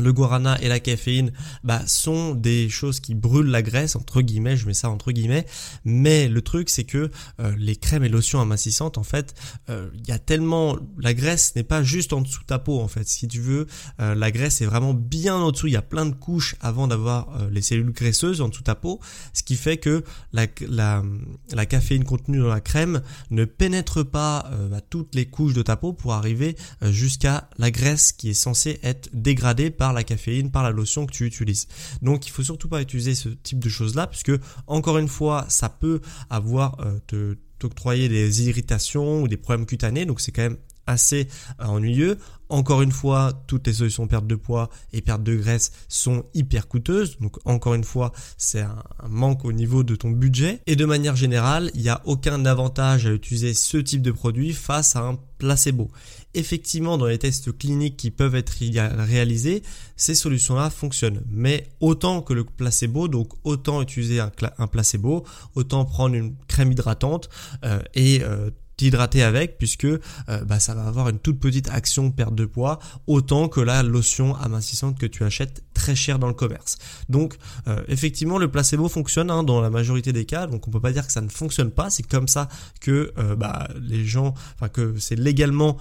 le 0.00 0.12
guarana 0.12 0.60
et 0.60 0.68
la 0.68 0.80
caféine 0.80 1.32
bah, 1.64 1.82
sont 1.86 2.34
des 2.34 2.68
choses 2.68 3.00
qui 3.00 3.14
brûlent 3.14 3.50
la 3.50 3.62
graisse 3.62 3.96
entre 3.96 4.22
guillemets 4.22 4.56
je 4.56 4.66
mets 4.66 4.74
ça 4.74 4.90
entre 4.90 5.12
guillemets. 5.12 5.46
Mais 5.84 6.28
le 6.28 6.42
truc 6.42 6.70
c'est 6.70 6.84
que 6.84 7.10
euh, 7.40 7.54
les 7.58 7.76
crèmes 7.76 8.04
et 8.04 8.08
lotions 8.08 8.40
amincissantes 8.40 8.98
en 8.98 9.02
fait 9.02 9.34
euh, 9.68 9.88
il 9.94 10.08
y 10.08 10.12
a 10.12 10.18
tellement 10.18 10.76
la 10.98 11.14
graisse 11.14 11.54
n'est 11.56 11.62
pas 11.62 11.82
juste 11.82 12.12
en 12.12 12.20
dessous 12.20 12.40
de 12.40 12.46
ta 12.46 12.58
peau 12.58 12.80
en 12.80 12.88
fait. 12.88 13.08
Si 13.08 13.28
tu 13.28 13.40
veux 13.40 13.66
euh, 14.00 14.14
la 14.14 14.30
graisse 14.30 14.60
est 14.60 14.66
vraiment 14.66 14.94
bien 14.94 15.36
en 15.36 15.50
dessous. 15.50 15.66
Il 15.66 15.72
y 15.72 15.76
a 15.76 15.82
plein 15.82 16.06
de 16.06 16.14
couches 16.14 16.56
avant 16.60 16.88
d'avoir 16.88 17.28
les 17.50 17.62
cellules 17.62 17.92
graisseuses 17.92 18.40
en 18.40 18.48
dessous 18.48 18.60
de 18.60 18.66
ta 18.66 18.74
peau 18.74 19.00
ce 19.32 19.42
qui 19.42 19.56
fait 19.56 19.76
que 19.76 20.02
la, 20.32 20.46
caféine 21.66 22.04
contenue 22.04 22.38
dans 22.38 22.48
la 22.48 22.60
crème 22.60 23.02
ne 23.30 23.44
pénètre 23.44 24.04
pas 24.04 24.50
toutes 24.88 25.14
les 25.14 25.26
couches 25.26 25.54
de 25.54 25.62
ta 25.62 25.76
peau 25.76 25.92
pour 25.92 26.12
arriver 26.12 26.56
jusqu'à 26.82 27.48
la 27.58 27.70
graisse 27.70 28.12
qui 28.12 28.30
est 28.30 28.34
censée 28.34 28.80
être 28.82 29.08
dégradée 29.12 29.70
par 29.70 29.89
la 29.92 30.04
caféine, 30.04 30.50
par 30.50 30.62
la 30.62 30.70
lotion 30.70 31.06
que 31.06 31.12
tu 31.12 31.26
utilises. 31.26 31.66
Donc 32.02 32.26
il 32.26 32.30
faut 32.30 32.42
surtout 32.42 32.68
pas 32.68 32.80
utiliser 32.80 33.14
ce 33.14 33.28
type 33.28 33.58
de 33.58 33.68
choses 33.68 33.94
là 33.94 34.06
puisque 34.06 34.32
encore 34.66 34.98
une 34.98 35.08
fois 35.08 35.46
ça 35.48 35.68
peut 35.68 36.00
avoir 36.28 36.80
euh, 36.80 36.98
te 37.06 37.36
t'octroyer 37.58 38.08
des 38.08 38.48
irritations 38.48 39.22
ou 39.22 39.28
des 39.28 39.36
problèmes 39.36 39.66
cutanés 39.66 40.06
donc 40.06 40.22
c'est 40.22 40.32
quand 40.32 40.42
même 40.42 40.56
assez 40.90 41.28
euh, 41.60 41.64
ennuyeux. 41.64 42.18
Encore 42.48 42.82
une 42.82 42.90
fois, 42.90 43.32
toutes 43.46 43.68
les 43.68 43.74
solutions 43.74 44.08
perte 44.08 44.26
de 44.26 44.34
poids 44.34 44.70
et 44.92 45.02
perte 45.02 45.22
de 45.22 45.36
graisse 45.36 45.70
sont 45.88 46.24
hyper 46.34 46.66
coûteuses. 46.66 47.16
Donc 47.20 47.36
encore 47.44 47.74
une 47.74 47.84
fois, 47.84 48.12
c'est 48.36 48.62
un, 48.62 48.82
manque 49.08 49.44
au 49.44 49.52
niveau 49.52 49.84
de 49.84 49.94
ton 49.94 50.10
budget. 50.10 50.60
Et 50.66 50.74
de 50.74 50.84
manière 50.84 51.14
générale, 51.14 51.70
il 51.74 51.82
n'y 51.82 51.88
a 51.88 52.02
aucun 52.06 52.44
avantage 52.44 53.06
à 53.06 53.12
utiliser 53.12 53.54
ce 53.54 53.78
type 53.78 54.02
de 54.02 54.10
produit 54.10 54.52
face 54.52 54.96
à 54.96 55.00
un 55.00 55.18
placebo. 55.38 55.90
Effectivement, 56.34 56.96
dans 56.96 57.06
les 57.06 57.18
tests 57.18 57.56
cliniques 57.56 57.96
qui 57.96 58.10
peuvent 58.10 58.36
être 58.36 58.54
réalisés, 58.60 59.62
ces 59.96 60.14
solutions-là 60.14 60.70
fonctionnent. 60.70 61.22
Mais 61.28 61.66
autant 61.80 62.22
que 62.22 62.32
le 62.32 62.44
placebo, 62.44 63.08
donc 63.08 63.32
autant 63.42 63.82
utiliser 63.82 64.20
un, 64.20 64.66
placebo, 64.68 65.24
autant 65.54 65.84
prendre 65.84 66.14
une 66.14 66.34
crème 66.46 66.70
hydratante 66.70 67.28
euh, 67.64 67.80
et 67.94 68.22
euh, 68.22 68.50
hydrater 68.86 69.22
avec 69.22 69.58
puisque 69.58 69.84
euh, 69.84 69.98
bah, 70.46 70.60
ça 70.60 70.74
va 70.74 70.86
avoir 70.86 71.08
une 71.08 71.18
toute 71.18 71.40
petite 71.40 71.68
action 71.70 72.10
perte 72.10 72.34
de 72.34 72.44
poids 72.44 72.78
autant 73.06 73.48
que 73.48 73.60
la 73.60 73.82
lotion 73.82 74.34
amincissante 74.36 74.98
que 74.98 75.06
tu 75.06 75.24
achètes 75.24 75.62
très 75.74 75.94
cher 75.94 76.18
dans 76.18 76.28
le 76.28 76.34
commerce. 76.34 76.76
Donc 77.08 77.36
euh, 77.68 77.82
effectivement 77.88 78.38
le 78.38 78.50
placebo 78.50 78.88
fonctionne 78.88 79.30
hein, 79.30 79.42
dans 79.42 79.60
la 79.60 79.70
majorité 79.70 80.12
des 80.12 80.24
cas 80.24 80.46
donc 80.46 80.68
on 80.68 80.70
peut 80.70 80.80
pas 80.80 80.92
dire 80.92 81.06
que 81.06 81.12
ça 81.12 81.20
ne 81.20 81.28
fonctionne 81.28 81.70
pas 81.70 81.90
c'est 81.90 82.02
comme 82.02 82.28
ça 82.28 82.48
que 82.80 83.12
euh, 83.18 83.36
bah, 83.36 83.68
les 83.80 84.04
gens 84.04 84.34
enfin 84.54 84.68
que 84.68 84.98
c'est 84.98 85.16
légalement 85.16 85.76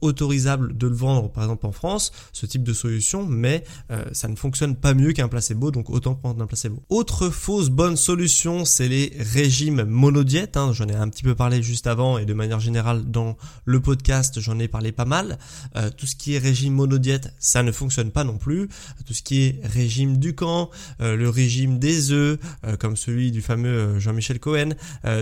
autorisable 0.00 0.76
de 0.76 0.86
le 0.86 0.94
vendre 0.94 1.30
par 1.30 1.44
exemple 1.44 1.66
en 1.66 1.72
France 1.72 2.12
ce 2.32 2.46
type 2.46 2.62
de 2.62 2.72
solution 2.72 3.26
mais 3.26 3.64
ça 4.12 4.28
ne 4.28 4.36
fonctionne 4.36 4.76
pas 4.76 4.94
mieux 4.94 5.12
qu'un 5.12 5.28
placebo 5.28 5.70
donc 5.70 5.90
autant 5.90 6.14
prendre 6.14 6.42
un 6.42 6.46
placebo. 6.46 6.82
Autre 6.88 7.30
fausse 7.30 7.70
bonne 7.70 7.96
solution 7.96 8.64
c'est 8.64 8.88
les 8.88 9.12
régimes 9.18 9.84
monodiètes 9.84 10.56
hein, 10.56 10.72
j'en 10.72 10.86
ai 10.86 10.94
un 10.94 11.08
petit 11.08 11.22
peu 11.22 11.34
parlé 11.34 11.62
juste 11.62 11.86
avant 11.86 12.18
et 12.18 12.24
de 12.24 12.34
manière 12.36 12.60
générale 12.60 13.10
dans 13.10 13.36
le 13.64 13.80
podcast, 13.80 14.40
j'en 14.40 14.58
ai 14.58 14.68
parlé 14.68 14.92
pas 14.92 15.04
mal. 15.04 15.38
Euh, 15.74 15.90
tout 15.90 16.06
ce 16.06 16.14
qui 16.14 16.34
est 16.34 16.38
régime 16.38 16.74
monodiète, 16.74 17.34
ça 17.38 17.62
ne 17.62 17.72
fonctionne 17.72 18.10
pas 18.10 18.24
non 18.24 18.38
plus. 18.38 18.68
Tout 19.06 19.14
ce 19.14 19.22
qui 19.22 19.42
est 19.42 19.60
régime 19.64 20.18
du 20.18 20.34
camp, 20.34 20.70
euh, 21.00 21.16
le 21.16 21.28
régime 21.28 21.78
des 21.78 22.12
œufs, 22.12 22.38
euh, 22.64 22.76
comme 22.76 22.96
celui 22.96 23.32
du 23.32 23.42
fameux 23.42 23.98
Jean-Michel 23.98 24.38
Cohen, 24.38 24.70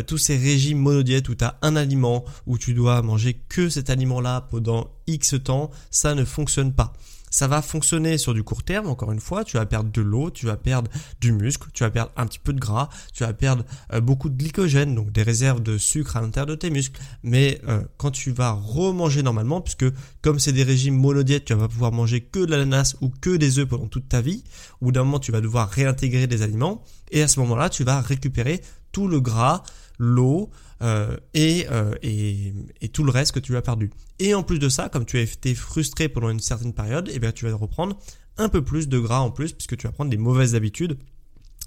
tous 0.07 0.19
ces 0.19 0.37
régimes 0.37 0.79
monodiètes 0.79 1.29
où 1.29 1.35
tu 1.35 1.45
as 1.45 1.59
un 1.63 1.77
aliment, 1.77 2.25
où 2.47 2.59
tu 2.59 2.75
dois 2.75 3.01
manger 3.03 3.41
que 3.49 3.69
cet 3.69 3.91
aliment-là 3.91 4.43
pendant 4.51 4.91
X 5.07 5.37
temps, 5.43 5.71
ça 5.91 6.15
ne 6.15 6.25
fonctionne 6.25 6.73
pas. 6.73 6.93
Ça 7.35 7.49
va 7.49 7.63
fonctionner 7.63 8.17
sur 8.17 8.33
du 8.33 8.45
court 8.45 8.63
terme, 8.63 8.87
encore 8.87 9.11
une 9.11 9.19
fois, 9.19 9.43
tu 9.43 9.57
vas 9.57 9.67
perdre 9.67 9.91
de 9.91 10.01
l'eau, 10.01 10.31
tu 10.31 10.47
vas 10.47 10.57
perdre 10.57 10.89
du 11.21 11.33
muscle, 11.33 11.69
tu 11.75 11.83
vas 11.83 11.91
perdre 11.91 12.13
un 12.17 12.27
petit 12.27 12.39
peu 12.39 12.53
de 12.53 12.61
gras, 12.61 12.89
tu 13.13 13.25
vas 13.25 13.33
perdre 13.33 13.65
euh, 13.93 14.01
beaucoup 14.01 14.29
de 14.29 14.37
glycogène, 14.37 14.95
donc 14.95 15.11
des 15.11 15.25
réserves 15.25 15.61
de 15.61 15.77
sucre 15.77 16.17
à 16.17 16.21
l'intérieur 16.21 16.47
de 16.47 16.55
tes 16.55 16.71
muscles. 16.71 17.01
Mais 17.25 17.61
euh, 17.67 17.83
quand 17.97 18.13
tu 18.13 18.31
vas 18.31 18.53
remanger 18.53 19.25
normalement, 19.25 19.61
puisque 19.61 19.87
comme 20.23 20.39
c'est 20.39 20.53
des 20.53 20.63
régimes 20.63 20.95
monodiètes, 20.95 21.47
tu 21.47 21.55
vas 21.55 21.67
pouvoir 21.67 21.91
manger 21.91 22.21
que 22.21 22.39
de 22.39 22.53
l'ananas 22.53 22.95
ou 23.01 23.09
que 23.09 23.37
des 23.37 23.59
œufs 23.59 23.67
pendant 23.67 23.89
toute 23.89 24.09
ta 24.09 24.21
vie, 24.21 24.45
ou 24.81 24.93
d'un 24.93 25.03
moment 25.03 25.19
tu 25.19 25.33
vas 25.33 25.41
devoir 25.41 25.69
réintégrer 25.69 26.29
des 26.29 26.43
aliments, 26.43 26.85
et 27.11 27.21
à 27.21 27.27
ce 27.27 27.41
moment-là, 27.41 27.69
tu 27.69 27.83
vas 27.83 28.01
récupérer 28.01 28.61
tout 28.95 29.09
le 29.09 29.21
gras, 29.21 29.63
l'eau, 29.99 30.51
euh, 30.81 31.17
et, 31.35 31.67
euh, 31.71 31.95
et, 32.03 32.89
tout 32.93 33.05
le 33.05 33.11
reste 33.11 33.33
que 33.33 33.41
tu 33.41 33.57
as 33.57 33.63
perdu. 33.63 33.91
Et 34.21 34.35
en 34.35 34.43
plus 34.43 34.59
de 34.59 34.69
ça, 34.69 34.89
comme 34.89 35.05
tu 35.05 35.19
as 35.19 35.23
été 35.23 35.55
frustré 35.55 36.09
pendant 36.09 36.31
une 36.31 36.41
certaine 36.41 36.73
période, 36.73 37.11
eh 37.13 37.19
bien 37.19 37.33
tu 37.33 37.47
vas 37.47 37.55
reprendre 37.55 37.99
un 38.39 38.49
peu 38.49 38.63
plus 38.63 38.89
de 38.89 38.99
gras 38.99 39.21
en 39.21 39.31
plus 39.31 39.53
puisque 39.53 39.77
tu 39.77 39.87
vas 39.87 39.93
prendre 39.93 40.11
des 40.11 40.17
mauvaises 40.17 40.55
habitudes 40.55 40.97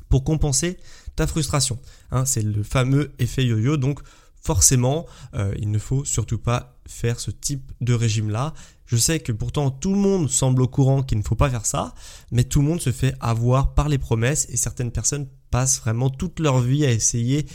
pour 0.10 0.24
compenser 0.24 0.78
ta 1.16 1.28
frustration. 1.28 1.80
Hein, 2.12 2.26
c'est 2.26 2.42
le 2.42 2.64
fameux 2.64 3.12
effet 3.20 3.46
yo-yo, 3.46 3.78
donc 3.78 4.00
forcément, 4.42 5.06
euh, 5.34 5.54
il 5.60 5.72
ne 5.72 5.80
faut 5.80 6.06
surtout 6.06 6.38
pas 6.38 6.78
faire 6.88 7.20
ce 7.20 7.32
type 7.32 7.72
de 7.82 7.94
régime-là. 7.94 8.54
Je 8.86 8.96
sais 8.96 9.20
que 9.20 9.32
pourtant 9.32 9.70
tout 9.72 9.92
le 9.92 10.00
monde 10.00 10.30
semble 10.30 10.62
au 10.62 10.68
courant 10.68 11.04
qu'il 11.04 11.18
ne 11.18 11.24
faut 11.24 11.36
pas 11.36 11.50
faire 11.50 11.66
ça, 11.66 11.94
mais 12.32 12.44
tout 12.44 12.62
le 12.62 12.68
monde 12.68 12.82
se 12.82 12.92
fait 12.92 13.14
avoir 13.20 13.74
par 13.74 13.90
les 13.90 13.98
promesses 13.98 14.48
et 14.50 14.58
certaines 14.58 14.92
personnes 14.92 15.28
passent 15.52 15.80
vraiment 15.80 16.10
toute 16.10 16.40
leur 16.40 16.60
vie 16.60 16.86
à 16.86 16.92
essayer 16.92 17.46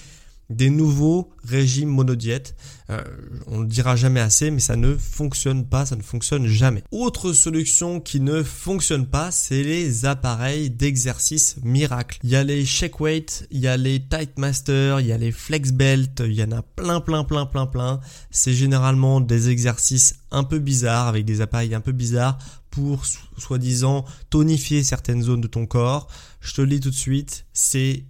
des 0.51 0.71
nouveaux 0.71 1.31
régimes 1.45 1.89
monodiètes. 1.89 2.55
Euh, 2.91 3.03
on 3.47 3.61
ne 3.61 3.67
dira 3.67 3.97
jamais 3.97 4.21
assez, 4.21 4.51
mais 4.51 4.61
ça 4.61 4.77
ne 4.77 4.95
fonctionne 4.97 5.65
pas, 5.65 5.87
ça 5.87 5.97
ne 5.97 6.03
fonctionne 6.03 6.47
jamais. 6.47 6.85
Autre 6.91 7.33
solution 7.33 8.01
qui 8.01 8.21
ne 8.21 8.43
fonctionne 8.43 9.07
pas, 9.07 9.31
c'est 9.31 9.63
les 9.63 10.05
appareils 10.05 10.71
d'exercice 10.71 11.57
miracle. 11.63 12.19
Il 12.23 12.31
y 12.31 12.37
a 12.37 12.45
les 12.45 12.65
shake 12.65 13.01
weight, 13.01 13.47
il 13.51 13.61
y 13.61 13.69
a 13.69 13.77
les 13.77 14.01
tight 14.01 14.39
master, 14.39 15.01
il 15.01 15.07
y 15.07 15.13
a 15.13 15.19
les 15.19 15.33
flex 15.33 15.73
belt, 15.73 16.23
il 16.25 16.35
y 16.35 16.43
en 16.43 16.53
a 16.53 16.63
plein, 16.63 17.01
plein, 17.01 17.25
plein, 17.25 17.47
plein, 17.47 17.67
plein. 17.67 18.01
C'est 18.31 18.55
généralement 18.55 19.21
des 19.21 19.49
exercices 19.49 20.17
un 20.31 20.45
peu 20.45 20.59
bizarres 20.59 21.09
avec 21.09 21.25
des 21.25 21.41
appareils 21.41 21.75
un 21.75 21.81
peu 21.81 21.93
bizarres 21.93 22.39
pour 22.71 23.05
soi-disant 23.37 24.05
tonifier 24.31 24.83
certaines 24.83 25.23
zones 25.23 25.43
de 25.43 25.47
ton 25.47 25.67
corps. 25.67 26.09
Je 26.41 26.55
te 26.55 26.63
le 26.63 26.69
dis 26.69 26.81
tout 26.81 26.91
de 26.91 26.95
suite, 26.95 27.47
c'est 27.53 28.05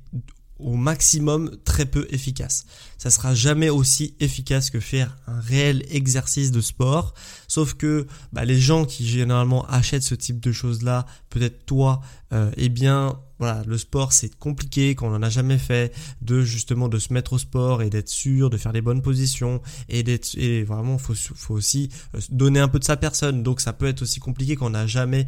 au 0.62 0.74
maximum 0.74 1.56
très 1.64 1.86
peu 1.86 2.06
efficace. 2.10 2.66
Ça 2.98 3.10
sera 3.10 3.34
jamais 3.34 3.68
aussi 3.68 4.14
efficace 4.20 4.70
que 4.70 4.80
faire 4.80 5.16
un 5.26 5.40
réel 5.40 5.84
exercice 5.90 6.52
de 6.52 6.60
sport. 6.60 7.14
Sauf 7.48 7.74
que 7.74 8.06
bah, 8.32 8.44
les 8.44 8.60
gens 8.60 8.84
qui 8.84 9.06
généralement 9.06 9.66
achètent 9.66 10.02
ce 10.02 10.14
type 10.14 10.40
de 10.40 10.52
choses 10.52 10.82
là, 10.82 11.06
peut-être 11.30 11.66
toi, 11.66 12.00
euh, 12.32 12.50
eh 12.56 12.68
bien 12.68 13.18
voilà, 13.38 13.64
le 13.66 13.76
sport 13.76 14.12
c'est 14.12 14.32
compliqué 14.36 14.94
quand 14.94 15.08
on 15.08 15.10
n'en 15.10 15.22
a 15.22 15.28
jamais 15.28 15.58
fait, 15.58 15.92
de 16.20 16.42
justement 16.42 16.88
de 16.88 17.00
se 17.00 17.12
mettre 17.12 17.32
au 17.32 17.38
sport 17.38 17.82
et 17.82 17.90
d'être 17.90 18.08
sûr 18.08 18.50
de 18.50 18.56
faire 18.56 18.70
les 18.70 18.82
bonnes 18.82 19.02
positions 19.02 19.60
et 19.88 20.04
d'être 20.04 20.38
et 20.38 20.62
vraiment 20.62 20.96
faut 20.96 21.14
faut 21.14 21.54
aussi 21.54 21.88
euh, 22.14 22.20
donner 22.30 22.60
un 22.60 22.68
peu 22.68 22.78
de 22.78 22.84
sa 22.84 22.96
personne. 22.96 23.42
Donc 23.42 23.60
ça 23.60 23.72
peut 23.72 23.86
être 23.86 24.02
aussi 24.02 24.20
compliqué 24.20 24.54
quand 24.54 24.66
on 24.66 24.70
n'a 24.70 24.86
jamais 24.86 25.26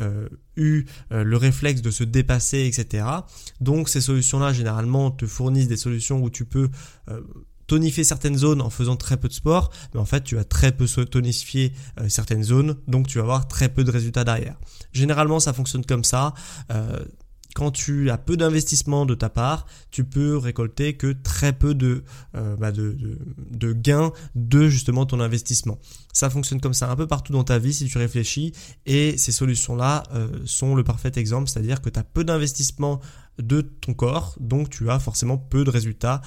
euh, 0.00 0.28
eu 0.56 0.86
euh, 1.12 1.22
le 1.22 1.36
réflexe 1.36 1.80
de 1.80 1.90
se 1.90 2.02
dépasser, 2.04 2.66
etc. 2.66 3.06
Donc 3.60 3.88
ces 3.88 4.00
solutions-là, 4.00 4.52
généralement, 4.52 5.10
te 5.10 5.26
fournissent 5.26 5.68
des 5.68 5.76
solutions 5.76 6.20
où 6.20 6.30
tu 6.30 6.44
peux 6.44 6.68
euh, 7.08 7.20
tonifier 7.66 8.04
certaines 8.04 8.36
zones 8.36 8.60
en 8.60 8.70
faisant 8.70 8.96
très 8.96 9.16
peu 9.16 9.28
de 9.28 9.32
sport, 9.32 9.70
mais 9.94 10.00
en 10.00 10.04
fait 10.04 10.22
tu 10.22 10.34
vas 10.36 10.44
très 10.44 10.72
peu 10.72 10.86
tonifier 10.86 11.72
certaines 12.08 12.42
zones, 12.42 12.76
donc 12.88 13.06
tu 13.06 13.18
vas 13.18 13.24
avoir 13.24 13.48
très 13.48 13.68
peu 13.68 13.84
de 13.84 13.90
résultats 13.90 14.22
derrière. 14.22 14.56
Généralement 14.92 15.40
ça 15.40 15.54
fonctionne 15.54 15.84
comme 15.84 16.04
ça 16.04 16.34
quand 17.54 17.70
tu 17.70 18.10
as 18.10 18.18
peu 18.18 18.36
d'investissement 18.36 19.06
de 19.06 19.14
ta 19.14 19.30
part, 19.30 19.66
tu 19.90 20.04
peux 20.04 20.36
récolter 20.36 20.94
que 20.94 21.12
très 21.12 21.52
peu 21.52 21.74
de, 21.74 22.04
euh, 22.36 22.56
bah 22.56 22.72
de, 22.72 23.72
gains 23.72 24.12
de 24.34 24.68
justement 24.68 25.06
ton 25.06 25.20
investissement. 25.20 25.78
Ça 26.12 26.28
fonctionne 26.30 26.60
comme 26.60 26.74
ça 26.74 26.90
un 26.90 26.96
peu 26.96 27.06
partout 27.06 27.32
dans 27.32 27.44
ta 27.44 27.58
vie 27.58 27.72
si 27.72 27.86
tu 27.86 27.96
réfléchis 27.96 28.52
et 28.86 29.16
ces 29.16 29.32
solutions-là 29.32 30.02
euh, 30.14 30.28
sont 30.44 30.74
le 30.74 30.84
parfait 30.84 31.12
exemple, 31.14 31.48
c'est-à-dire 31.48 31.80
que 31.80 31.88
tu 31.88 31.98
as 31.98 32.04
peu 32.04 32.24
d'investissement 32.24 33.00
de 33.38 33.60
ton 33.62 33.94
corps, 33.94 34.36
donc 34.40 34.68
tu 34.68 34.90
as 34.90 34.98
forcément 34.98 35.38
peu 35.38 35.64
de 35.64 35.70
résultats 35.70 36.20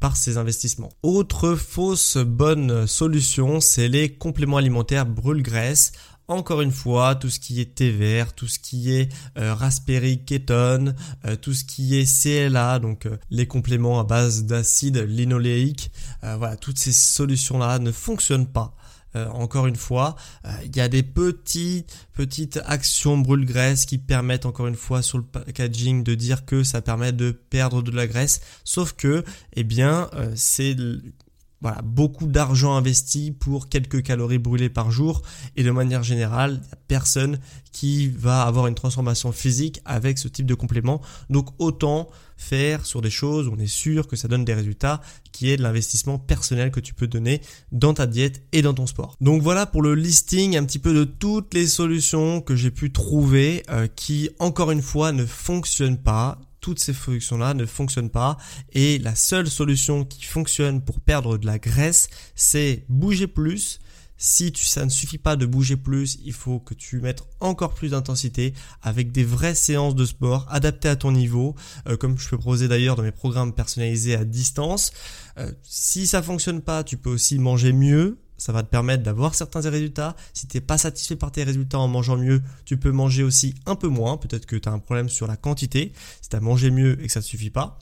par 0.00 0.16
ces 0.16 0.36
investissements. 0.38 0.90
Autre 1.02 1.56
fausse 1.56 2.18
bonne 2.18 2.86
solution, 2.86 3.60
c'est 3.60 3.88
les 3.88 4.14
compléments 4.14 4.56
alimentaires 4.56 5.06
brûle-graisse 5.06 5.92
encore 6.28 6.60
une 6.60 6.72
fois, 6.72 7.14
tout 7.14 7.30
ce 7.30 7.40
qui 7.40 7.60
est 7.60 7.74
thé 7.74 7.90
vert, 7.90 8.34
tout 8.34 8.46
ce 8.46 8.58
qui 8.58 8.92
est 8.92 9.08
euh, 9.38 9.54
raspberry 9.54 10.24
ketone, 10.24 10.94
euh, 11.24 11.36
tout 11.36 11.54
ce 11.54 11.64
qui 11.64 11.98
est 11.98 12.22
CLA, 12.22 12.78
donc 12.78 13.06
euh, 13.06 13.16
les 13.30 13.46
compléments 13.46 13.98
à 13.98 14.04
base 14.04 14.44
d'acide 14.44 14.98
linoléique, 14.98 15.90
voilà, 16.22 16.56
toutes 16.56 16.78
ces 16.78 16.92
solutions-là 16.92 17.78
ne 17.78 17.92
fonctionnent 17.92 18.46
pas. 18.46 18.74
encore 19.14 19.66
une 19.66 19.76
fois, 19.76 20.16
il 20.64 20.76
y 20.76 20.80
a 20.80 20.88
des 20.88 21.02
petits, 21.02 21.86
petites 22.12 22.60
actions 22.66 23.16
brûle-graisse 23.16 23.86
qui 23.86 23.98
permettent 23.98 24.44
encore 24.44 24.66
une 24.66 24.76
fois 24.76 25.00
sur 25.00 25.18
le 25.18 25.24
packaging 25.24 26.04
de 26.04 26.14
dire 26.14 26.44
que 26.44 26.62
ça 26.62 26.82
permet 26.82 27.12
de 27.12 27.30
perdre 27.30 27.82
de 27.82 27.90
la 27.90 28.06
graisse, 28.06 28.40
sauf 28.64 28.92
que, 28.92 29.24
eh 29.54 29.64
bien, 29.64 30.10
c'est 30.34 30.76
voilà, 31.60 31.82
beaucoup 31.82 32.26
d'argent 32.26 32.76
investi 32.76 33.32
pour 33.32 33.68
quelques 33.68 34.02
calories 34.02 34.38
brûlées 34.38 34.68
par 34.68 34.90
jour 34.90 35.22
et 35.56 35.64
de 35.64 35.70
manière 35.70 36.02
générale, 36.02 36.60
personne 36.86 37.38
qui 37.72 38.08
va 38.08 38.42
avoir 38.42 38.66
une 38.66 38.74
transformation 38.74 39.32
physique 39.32 39.80
avec 39.84 40.18
ce 40.18 40.28
type 40.28 40.46
de 40.46 40.54
complément. 40.54 41.00
Donc 41.30 41.48
autant 41.58 42.08
faire 42.36 42.86
sur 42.86 43.02
des 43.02 43.10
choses 43.10 43.48
on 43.48 43.58
est 43.58 43.66
sûr 43.66 44.06
que 44.06 44.16
ça 44.16 44.28
donne 44.28 44.44
des 44.44 44.54
résultats, 44.54 45.00
qui 45.32 45.50
est 45.50 45.56
de 45.56 45.62
l'investissement 45.62 46.18
personnel 46.18 46.70
que 46.70 46.80
tu 46.80 46.94
peux 46.94 47.06
donner 47.06 47.40
dans 47.72 47.94
ta 47.94 48.06
diète 48.06 48.42
et 48.52 48.62
dans 48.62 48.74
ton 48.74 48.86
sport. 48.86 49.16
Donc 49.20 49.42
voilà 49.42 49.66
pour 49.66 49.82
le 49.82 49.94
listing 49.94 50.56
un 50.56 50.64
petit 50.64 50.78
peu 50.78 50.94
de 50.94 51.04
toutes 51.04 51.54
les 51.54 51.66
solutions 51.66 52.40
que 52.40 52.56
j'ai 52.56 52.70
pu 52.70 52.92
trouver 52.92 53.62
euh, 53.70 53.86
qui 53.86 54.30
encore 54.38 54.70
une 54.70 54.82
fois 54.82 55.12
ne 55.12 55.26
fonctionnent 55.26 55.98
pas 55.98 56.38
toutes 56.68 56.80
ces 56.80 56.92
solutions-là 56.92 57.54
ne 57.54 57.64
fonctionnent 57.64 58.10
pas 58.10 58.36
et 58.74 58.98
la 58.98 59.14
seule 59.14 59.48
solution 59.48 60.04
qui 60.04 60.26
fonctionne 60.26 60.82
pour 60.82 61.00
perdre 61.00 61.38
de 61.38 61.46
la 61.46 61.58
graisse, 61.58 62.10
c'est 62.34 62.84
bouger 62.90 63.26
plus. 63.26 63.80
Si 64.18 64.52
ça 64.54 64.84
ne 64.84 64.90
suffit 64.90 65.16
pas 65.16 65.36
de 65.36 65.46
bouger 65.46 65.76
plus, 65.76 66.18
il 66.26 66.34
faut 66.34 66.60
que 66.60 66.74
tu 66.74 67.00
mettes 67.00 67.22
encore 67.40 67.72
plus 67.72 67.92
d'intensité 67.92 68.52
avec 68.82 69.12
des 69.12 69.24
vraies 69.24 69.54
séances 69.54 69.94
de 69.94 70.04
sport 70.04 70.46
adaptées 70.50 70.90
à 70.90 70.96
ton 70.96 71.10
niveau, 71.10 71.54
euh, 71.88 71.96
comme 71.96 72.18
je 72.18 72.28
peux 72.28 72.36
proposer 72.36 72.68
d'ailleurs 72.68 72.96
dans 72.96 73.02
mes 73.02 73.12
programmes 73.12 73.54
personnalisés 73.54 74.14
à 74.14 74.26
distance. 74.26 74.92
Euh, 75.38 75.50
si 75.62 76.06
ça 76.06 76.20
fonctionne 76.20 76.60
pas, 76.60 76.84
tu 76.84 76.98
peux 76.98 77.08
aussi 77.08 77.38
manger 77.38 77.72
mieux, 77.72 78.18
ça 78.38 78.52
va 78.52 78.62
te 78.62 78.68
permettre 78.68 79.02
d'avoir 79.02 79.34
certains 79.34 79.60
résultats. 79.60 80.16
Si 80.32 80.46
tu 80.46 80.56
n'es 80.56 80.60
pas 80.60 80.78
satisfait 80.78 81.16
par 81.16 81.32
tes 81.32 81.44
résultats 81.44 81.78
en 81.78 81.88
mangeant 81.88 82.16
mieux, 82.16 82.40
tu 82.64 82.76
peux 82.76 82.92
manger 82.92 83.22
aussi 83.24 83.54
un 83.66 83.74
peu 83.74 83.88
moins. 83.88 84.16
Peut-être 84.16 84.46
que 84.46 84.56
tu 84.56 84.68
as 84.68 84.72
un 84.72 84.78
problème 84.78 85.08
sur 85.08 85.26
la 85.26 85.36
quantité, 85.36 85.92
si 86.22 86.28
tu 86.28 86.36
as 86.36 86.40
mangé 86.40 86.70
mieux 86.70 87.02
et 87.02 87.06
que 87.06 87.12
ça 87.12 87.20
ne 87.20 87.24
suffit 87.24 87.50
pas. 87.50 87.78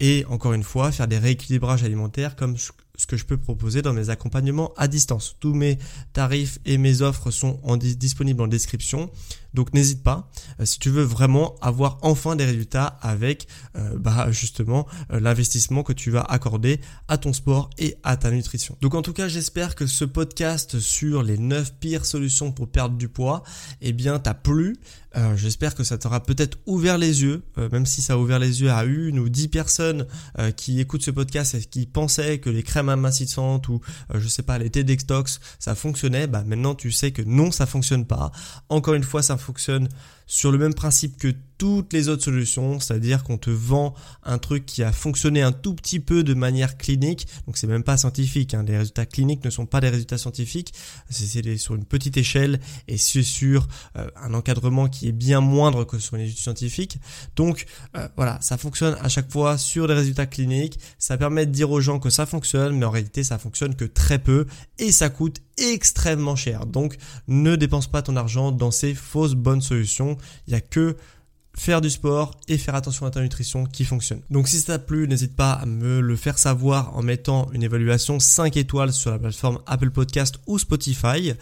Et 0.00 0.24
encore 0.28 0.52
une 0.52 0.64
fois, 0.64 0.90
faire 0.90 1.06
des 1.06 1.18
rééquilibrages 1.18 1.84
alimentaires 1.84 2.34
comme 2.34 2.56
ce 2.58 3.06
que 3.06 3.16
je 3.16 3.24
peux 3.24 3.36
proposer 3.36 3.82
dans 3.82 3.92
mes 3.92 4.10
accompagnements 4.10 4.72
à 4.76 4.88
distance. 4.88 5.36
Tous 5.38 5.54
mes 5.54 5.78
tarifs 6.12 6.58
et 6.64 6.76
mes 6.76 7.02
offres 7.02 7.30
sont 7.30 7.60
disponibles 7.76 8.42
en 8.42 8.48
description. 8.48 9.10
Donc 9.54 9.74
n'hésite 9.74 10.02
pas 10.02 10.30
euh, 10.60 10.64
si 10.64 10.78
tu 10.78 10.90
veux 10.90 11.02
vraiment 11.02 11.54
avoir 11.60 11.98
enfin 12.02 12.36
des 12.36 12.44
résultats 12.44 12.98
avec 13.02 13.46
euh, 13.76 13.96
bah, 13.98 14.30
justement 14.30 14.86
euh, 15.12 15.20
l'investissement 15.20 15.82
que 15.82 15.92
tu 15.92 16.10
vas 16.10 16.22
accorder 16.22 16.80
à 17.08 17.18
ton 17.18 17.32
sport 17.32 17.70
et 17.78 17.96
à 18.02 18.16
ta 18.16 18.30
nutrition. 18.30 18.76
Donc 18.80 18.94
en 18.94 19.02
tout 19.02 19.12
cas 19.12 19.28
j'espère 19.28 19.74
que 19.74 19.86
ce 19.86 20.04
podcast 20.04 20.78
sur 20.78 21.22
les 21.22 21.38
9 21.38 21.74
pires 21.74 22.06
solutions 22.06 22.52
pour 22.52 22.68
perdre 22.68 22.96
du 22.96 23.08
poids 23.08 23.42
eh 23.80 23.92
bien 23.92 24.18
t'a 24.18 24.34
plu. 24.34 24.76
j'espère 25.36 25.74
que 25.74 25.84
ça 25.84 25.98
t'aura 25.98 26.22
peut-être 26.22 26.58
ouvert 26.66 26.96
les 26.96 27.22
yeux, 27.22 27.42
même 27.70 27.84
si 27.84 28.00
ça 28.00 28.14
a 28.14 28.16
ouvert 28.16 28.38
les 28.38 28.62
yeux 28.62 28.70
à 28.70 28.84
une 28.84 29.18
ou 29.18 29.28
dix 29.28 29.48
personnes 29.48 30.06
qui 30.56 30.80
écoutent 30.80 31.02
ce 31.02 31.10
podcast 31.10 31.54
et 31.54 31.60
qui 31.60 31.86
pensaient 31.86 32.38
que 32.38 32.48
les 32.48 32.62
crèmes 32.62 32.88
amincissantes 32.88 33.68
ou 33.68 33.80
je 34.14 34.26
sais 34.28 34.42
pas 34.42 34.58
les 34.58 34.70
T-Dextox 34.70 35.40
ça 35.58 35.74
fonctionnait, 35.74 36.26
bah 36.26 36.44
maintenant 36.46 36.74
tu 36.74 36.90
sais 36.92 37.12
que 37.12 37.22
non 37.22 37.50
ça 37.50 37.66
fonctionne 37.66 38.06
pas. 38.06 38.32
Encore 38.68 38.94
une 38.94 39.02
fois 39.02 39.22
ça 39.22 39.36
fonctionne 39.42 39.88
sur 40.32 40.50
le 40.50 40.56
même 40.56 40.72
principe 40.72 41.18
que 41.18 41.34
toutes 41.58 41.92
les 41.92 42.08
autres 42.08 42.24
solutions, 42.24 42.80
c'est-à-dire 42.80 43.22
qu'on 43.22 43.36
te 43.36 43.50
vend 43.50 43.94
un 44.24 44.38
truc 44.38 44.64
qui 44.64 44.82
a 44.82 44.90
fonctionné 44.90 45.42
un 45.42 45.52
tout 45.52 45.74
petit 45.74 46.00
peu 46.00 46.24
de 46.24 46.32
manière 46.32 46.78
clinique, 46.78 47.28
donc 47.46 47.58
c'est 47.58 47.66
même 47.66 47.84
pas 47.84 47.98
scientifique, 47.98 48.54
hein. 48.54 48.64
les 48.66 48.78
résultats 48.78 49.04
cliniques 49.04 49.44
ne 49.44 49.50
sont 49.50 49.66
pas 49.66 49.80
des 49.80 49.90
résultats 49.90 50.16
scientifiques, 50.16 50.72
c'est 51.10 51.56
sur 51.58 51.74
une 51.74 51.84
petite 51.84 52.16
échelle 52.16 52.60
et 52.88 52.96
c'est 52.96 53.22
sur 53.22 53.68
euh, 53.96 54.08
un 54.16 54.32
encadrement 54.32 54.88
qui 54.88 55.06
est 55.06 55.12
bien 55.12 55.40
moindre 55.40 55.84
que 55.84 55.98
sur 55.98 56.16
une 56.16 56.22
étude 56.22 56.38
scientifique. 56.38 56.98
Donc 57.36 57.66
euh, 57.96 58.08
voilà, 58.16 58.40
ça 58.40 58.56
fonctionne 58.56 58.96
à 59.02 59.10
chaque 59.10 59.30
fois 59.30 59.58
sur 59.58 59.86
des 59.86 59.94
résultats 59.94 60.26
cliniques, 60.26 60.80
ça 60.98 61.18
permet 61.18 61.44
de 61.44 61.52
dire 61.52 61.70
aux 61.70 61.82
gens 61.82 62.00
que 62.00 62.10
ça 62.10 62.24
fonctionne, 62.24 62.76
mais 62.76 62.86
en 62.86 62.90
réalité 62.90 63.22
ça 63.22 63.38
fonctionne 63.38 63.76
que 63.76 63.84
très 63.84 64.18
peu 64.18 64.46
et 64.78 64.90
ça 64.92 65.10
coûte 65.10 65.42
extrêmement 65.58 66.36
cher. 66.36 66.66
Donc 66.66 66.96
ne 67.28 67.56
dépense 67.56 67.86
pas 67.86 68.02
ton 68.02 68.16
argent 68.16 68.52
dans 68.52 68.70
ces 68.70 68.94
fausses 68.94 69.34
bonnes 69.34 69.60
solutions, 69.60 70.16
il 70.46 70.50
n'y 70.50 70.56
a 70.56 70.60
que 70.60 70.96
faire 71.54 71.80
du 71.80 71.90
sport 71.90 72.32
et 72.48 72.56
faire 72.56 72.74
attention 72.74 73.04
à 73.06 73.10
ta 73.10 73.20
nutrition 73.20 73.66
qui 73.66 73.84
fonctionne. 73.84 74.22
Donc 74.30 74.48
si 74.48 74.58
ça 74.58 74.74
t'a 74.74 74.78
plu, 74.78 75.06
n'hésite 75.06 75.36
pas 75.36 75.52
à 75.52 75.66
me 75.66 76.00
le 76.00 76.16
faire 76.16 76.38
savoir 76.38 76.96
en 76.96 77.02
mettant 77.02 77.50
une 77.52 77.62
évaluation 77.62 78.18
5 78.18 78.56
étoiles 78.56 78.92
sur 78.92 79.10
la 79.10 79.18
plateforme 79.18 79.58
Apple 79.66 79.90
Podcast 79.90 80.36
ou 80.46 80.58
Spotify. 80.58 81.34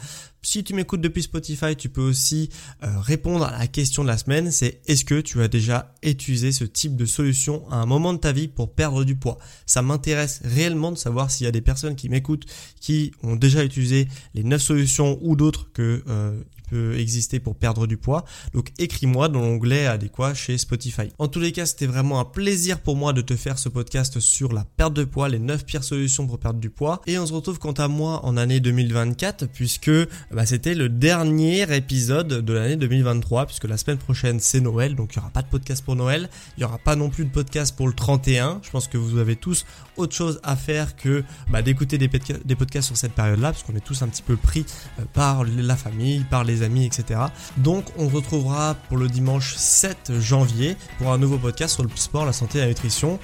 Si 0.42 0.64
tu 0.64 0.74
m'écoutes 0.74 1.02
depuis 1.02 1.22
Spotify, 1.22 1.76
tu 1.76 1.90
peux 1.90 2.00
aussi 2.00 2.48
euh, 2.82 2.98
répondre 2.98 3.44
à 3.44 3.58
la 3.58 3.66
question 3.66 4.02
de 4.02 4.08
la 4.08 4.16
semaine, 4.16 4.50
c'est 4.50 4.80
est-ce 4.86 5.04
que 5.04 5.20
tu 5.20 5.42
as 5.42 5.48
déjà 5.48 5.94
utilisé 6.02 6.50
ce 6.50 6.64
type 6.64 6.96
de 6.96 7.04
solution 7.04 7.70
à 7.70 7.76
un 7.76 7.86
moment 7.86 8.14
de 8.14 8.18
ta 8.18 8.32
vie 8.32 8.48
pour 8.48 8.72
perdre 8.72 9.04
du 9.04 9.16
poids? 9.16 9.38
Ça 9.66 9.82
m'intéresse 9.82 10.40
réellement 10.44 10.92
de 10.92 10.96
savoir 10.96 11.30
s'il 11.30 11.44
y 11.44 11.48
a 11.48 11.52
des 11.52 11.60
personnes 11.60 11.94
qui 11.94 12.08
m'écoutent 12.08 12.46
qui 12.80 13.12
ont 13.22 13.36
déjà 13.36 13.62
utilisé 13.62 14.08
les 14.34 14.42
9 14.42 14.60
solutions 14.60 15.18
ou 15.20 15.36
d'autres 15.36 15.70
que 15.72 16.02
euh, 16.08 16.42
exister 16.72 17.40
pour 17.40 17.56
perdre 17.56 17.86
du 17.86 17.96
poids. 17.96 18.24
Donc 18.54 18.72
écris-moi 18.78 19.28
dans 19.28 19.40
l'onglet 19.40 19.86
adéquat 19.86 20.34
chez 20.34 20.58
Spotify. 20.58 21.08
En 21.18 21.28
tous 21.28 21.40
les 21.40 21.52
cas, 21.52 21.66
c'était 21.66 21.86
vraiment 21.86 22.20
un 22.20 22.24
plaisir 22.24 22.80
pour 22.80 22.96
moi 22.96 23.12
de 23.12 23.20
te 23.20 23.36
faire 23.36 23.58
ce 23.58 23.68
podcast 23.68 24.20
sur 24.20 24.52
la 24.52 24.64
perte 24.64 24.94
de 24.94 25.04
poids, 25.04 25.28
les 25.28 25.38
9 25.38 25.64
pires 25.64 25.84
solutions 25.84 26.26
pour 26.26 26.38
perdre 26.38 26.60
du 26.60 26.70
poids. 26.70 27.00
Et 27.06 27.18
on 27.18 27.26
se 27.26 27.32
retrouve 27.32 27.58
quant 27.58 27.72
à 27.72 27.88
moi 27.88 28.24
en 28.24 28.36
année 28.36 28.60
2024 28.60 29.46
puisque 29.46 29.90
bah, 30.30 30.46
c'était 30.46 30.74
le 30.74 30.88
dernier 30.88 31.74
épisode 31.74 32.28
de 32.28 32.52
l'année 32.52 32.76
2023 32.76 33.46
puisque 33.46 33.64
la 33.64 33.76
semaine 33.76 33.98
prochaine 33.98 34.40
c'est 34.40 34.60
Noël 34.60 34.94
donc 34.94 35.14
il 35.14 35.18
n'y 35.18 35.22
aura 35.22 35.30
pas 35.30 35.42
de 35.42 35.48
podcast 35.48 35.84
pour 35.84 35.96
Noël. 35.96 36.28
Il 36.56 36.60
n'y 36.60 36.64
aura 36.64 36.78
pas 36.78 36.96
non 36.96 37.10
plus 37.10 37.24
de 37.24 37.30
podcast 37.30 37.76
pour 37.76 37.86
le 37.86 37.94
31. 37.94 38.60
Je 38.62 38.70
pense 38.70 38.88
que 38.88 38.98
vous 38.98 39.18
avez 39.18 39.36
tous 39.36 39.64
autre 39.96 40.14
chose 40.14 40.40
à 40.42 40.56
faire 40.56 40.96
que 40.96 41.24
bah, 41.50 41.62
d'écouter 41.62 41.98
des, 41.98 42.08
podcasts 42.08 42.86
sur 42.86 42.96
cette 42.96 43.12
période-là 43.12 43.52
parce 43.52 43.62
qu'on 43.62 43.74
est 43.74 43.84
tous 43.84 44.02
un 44.02 44.08
petit 44.08 44.22
peu 44.22 44.36
pris 44.36 44.64
euh, 44.98 45.04
par 45.12 45.44
la 45.44 45.76
famille, 45.76 46.24
par 46.30 46.44
amis, 46.62 46.86
etc. 46.86 47.20
Donc 47.56 47.84
on 47.98 48.08
se 48.08 48.14
retrouvera 48.14 48.74
pour 48.88 48.98
le 48.98 49.08
dimanche 49.08 49.54
7 49.56 50.18
janvier 50.18 50.76
pour 50.98 51.12
un 51.12 51.18
nouveau 51.18 51.38
podcast 51.38 51.74
sur 51.74 51.82
le 51.82 51.90
sport, 51.94 52.26
la 52.26 52.32
santé 52.32 52.58
et 52.58 52.62
la 52.62 52.68
nutrition. 52.68 53.18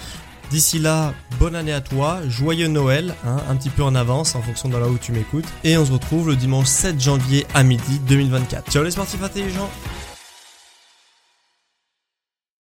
D'ici 0.50 0.78
là, 0.78 1.12
bonne 1.40 1.56
année 1.56 1.72
à 1.72 1.80
toi, 1.80 2.20
joyeux 2.28 2.68
Noël, 2.68 3.14
hein, 3.26 3.38
un 3.48 3.56
petit 3.56 3.70
peu 3.70 3.82
en 3.82 3.96
avance 3.96 4.36
en 4.36 4.42
fonction 4.42 4.68
de 4.68 4.76
là 4.76 4.86
où 4.86 4.96
tu 4.96 5.10
m'écoutes. 5.10 5.46
Et 5.64 5.76
on 5.76 5.84
se 5.84 5.90
retrouve 5.90 6.28
le 6.28 6.36
dimanche 6.36 6.68
7 6.68 7.00
janvier 7.00 7.46
à 7.52 7.64
midi 7.64 8.00
2024. 8.06 8.70
Ciao 8.70 8.84
les 8.84 8.92
sportifs 8.92 9.22
intelligents 9.22 9.70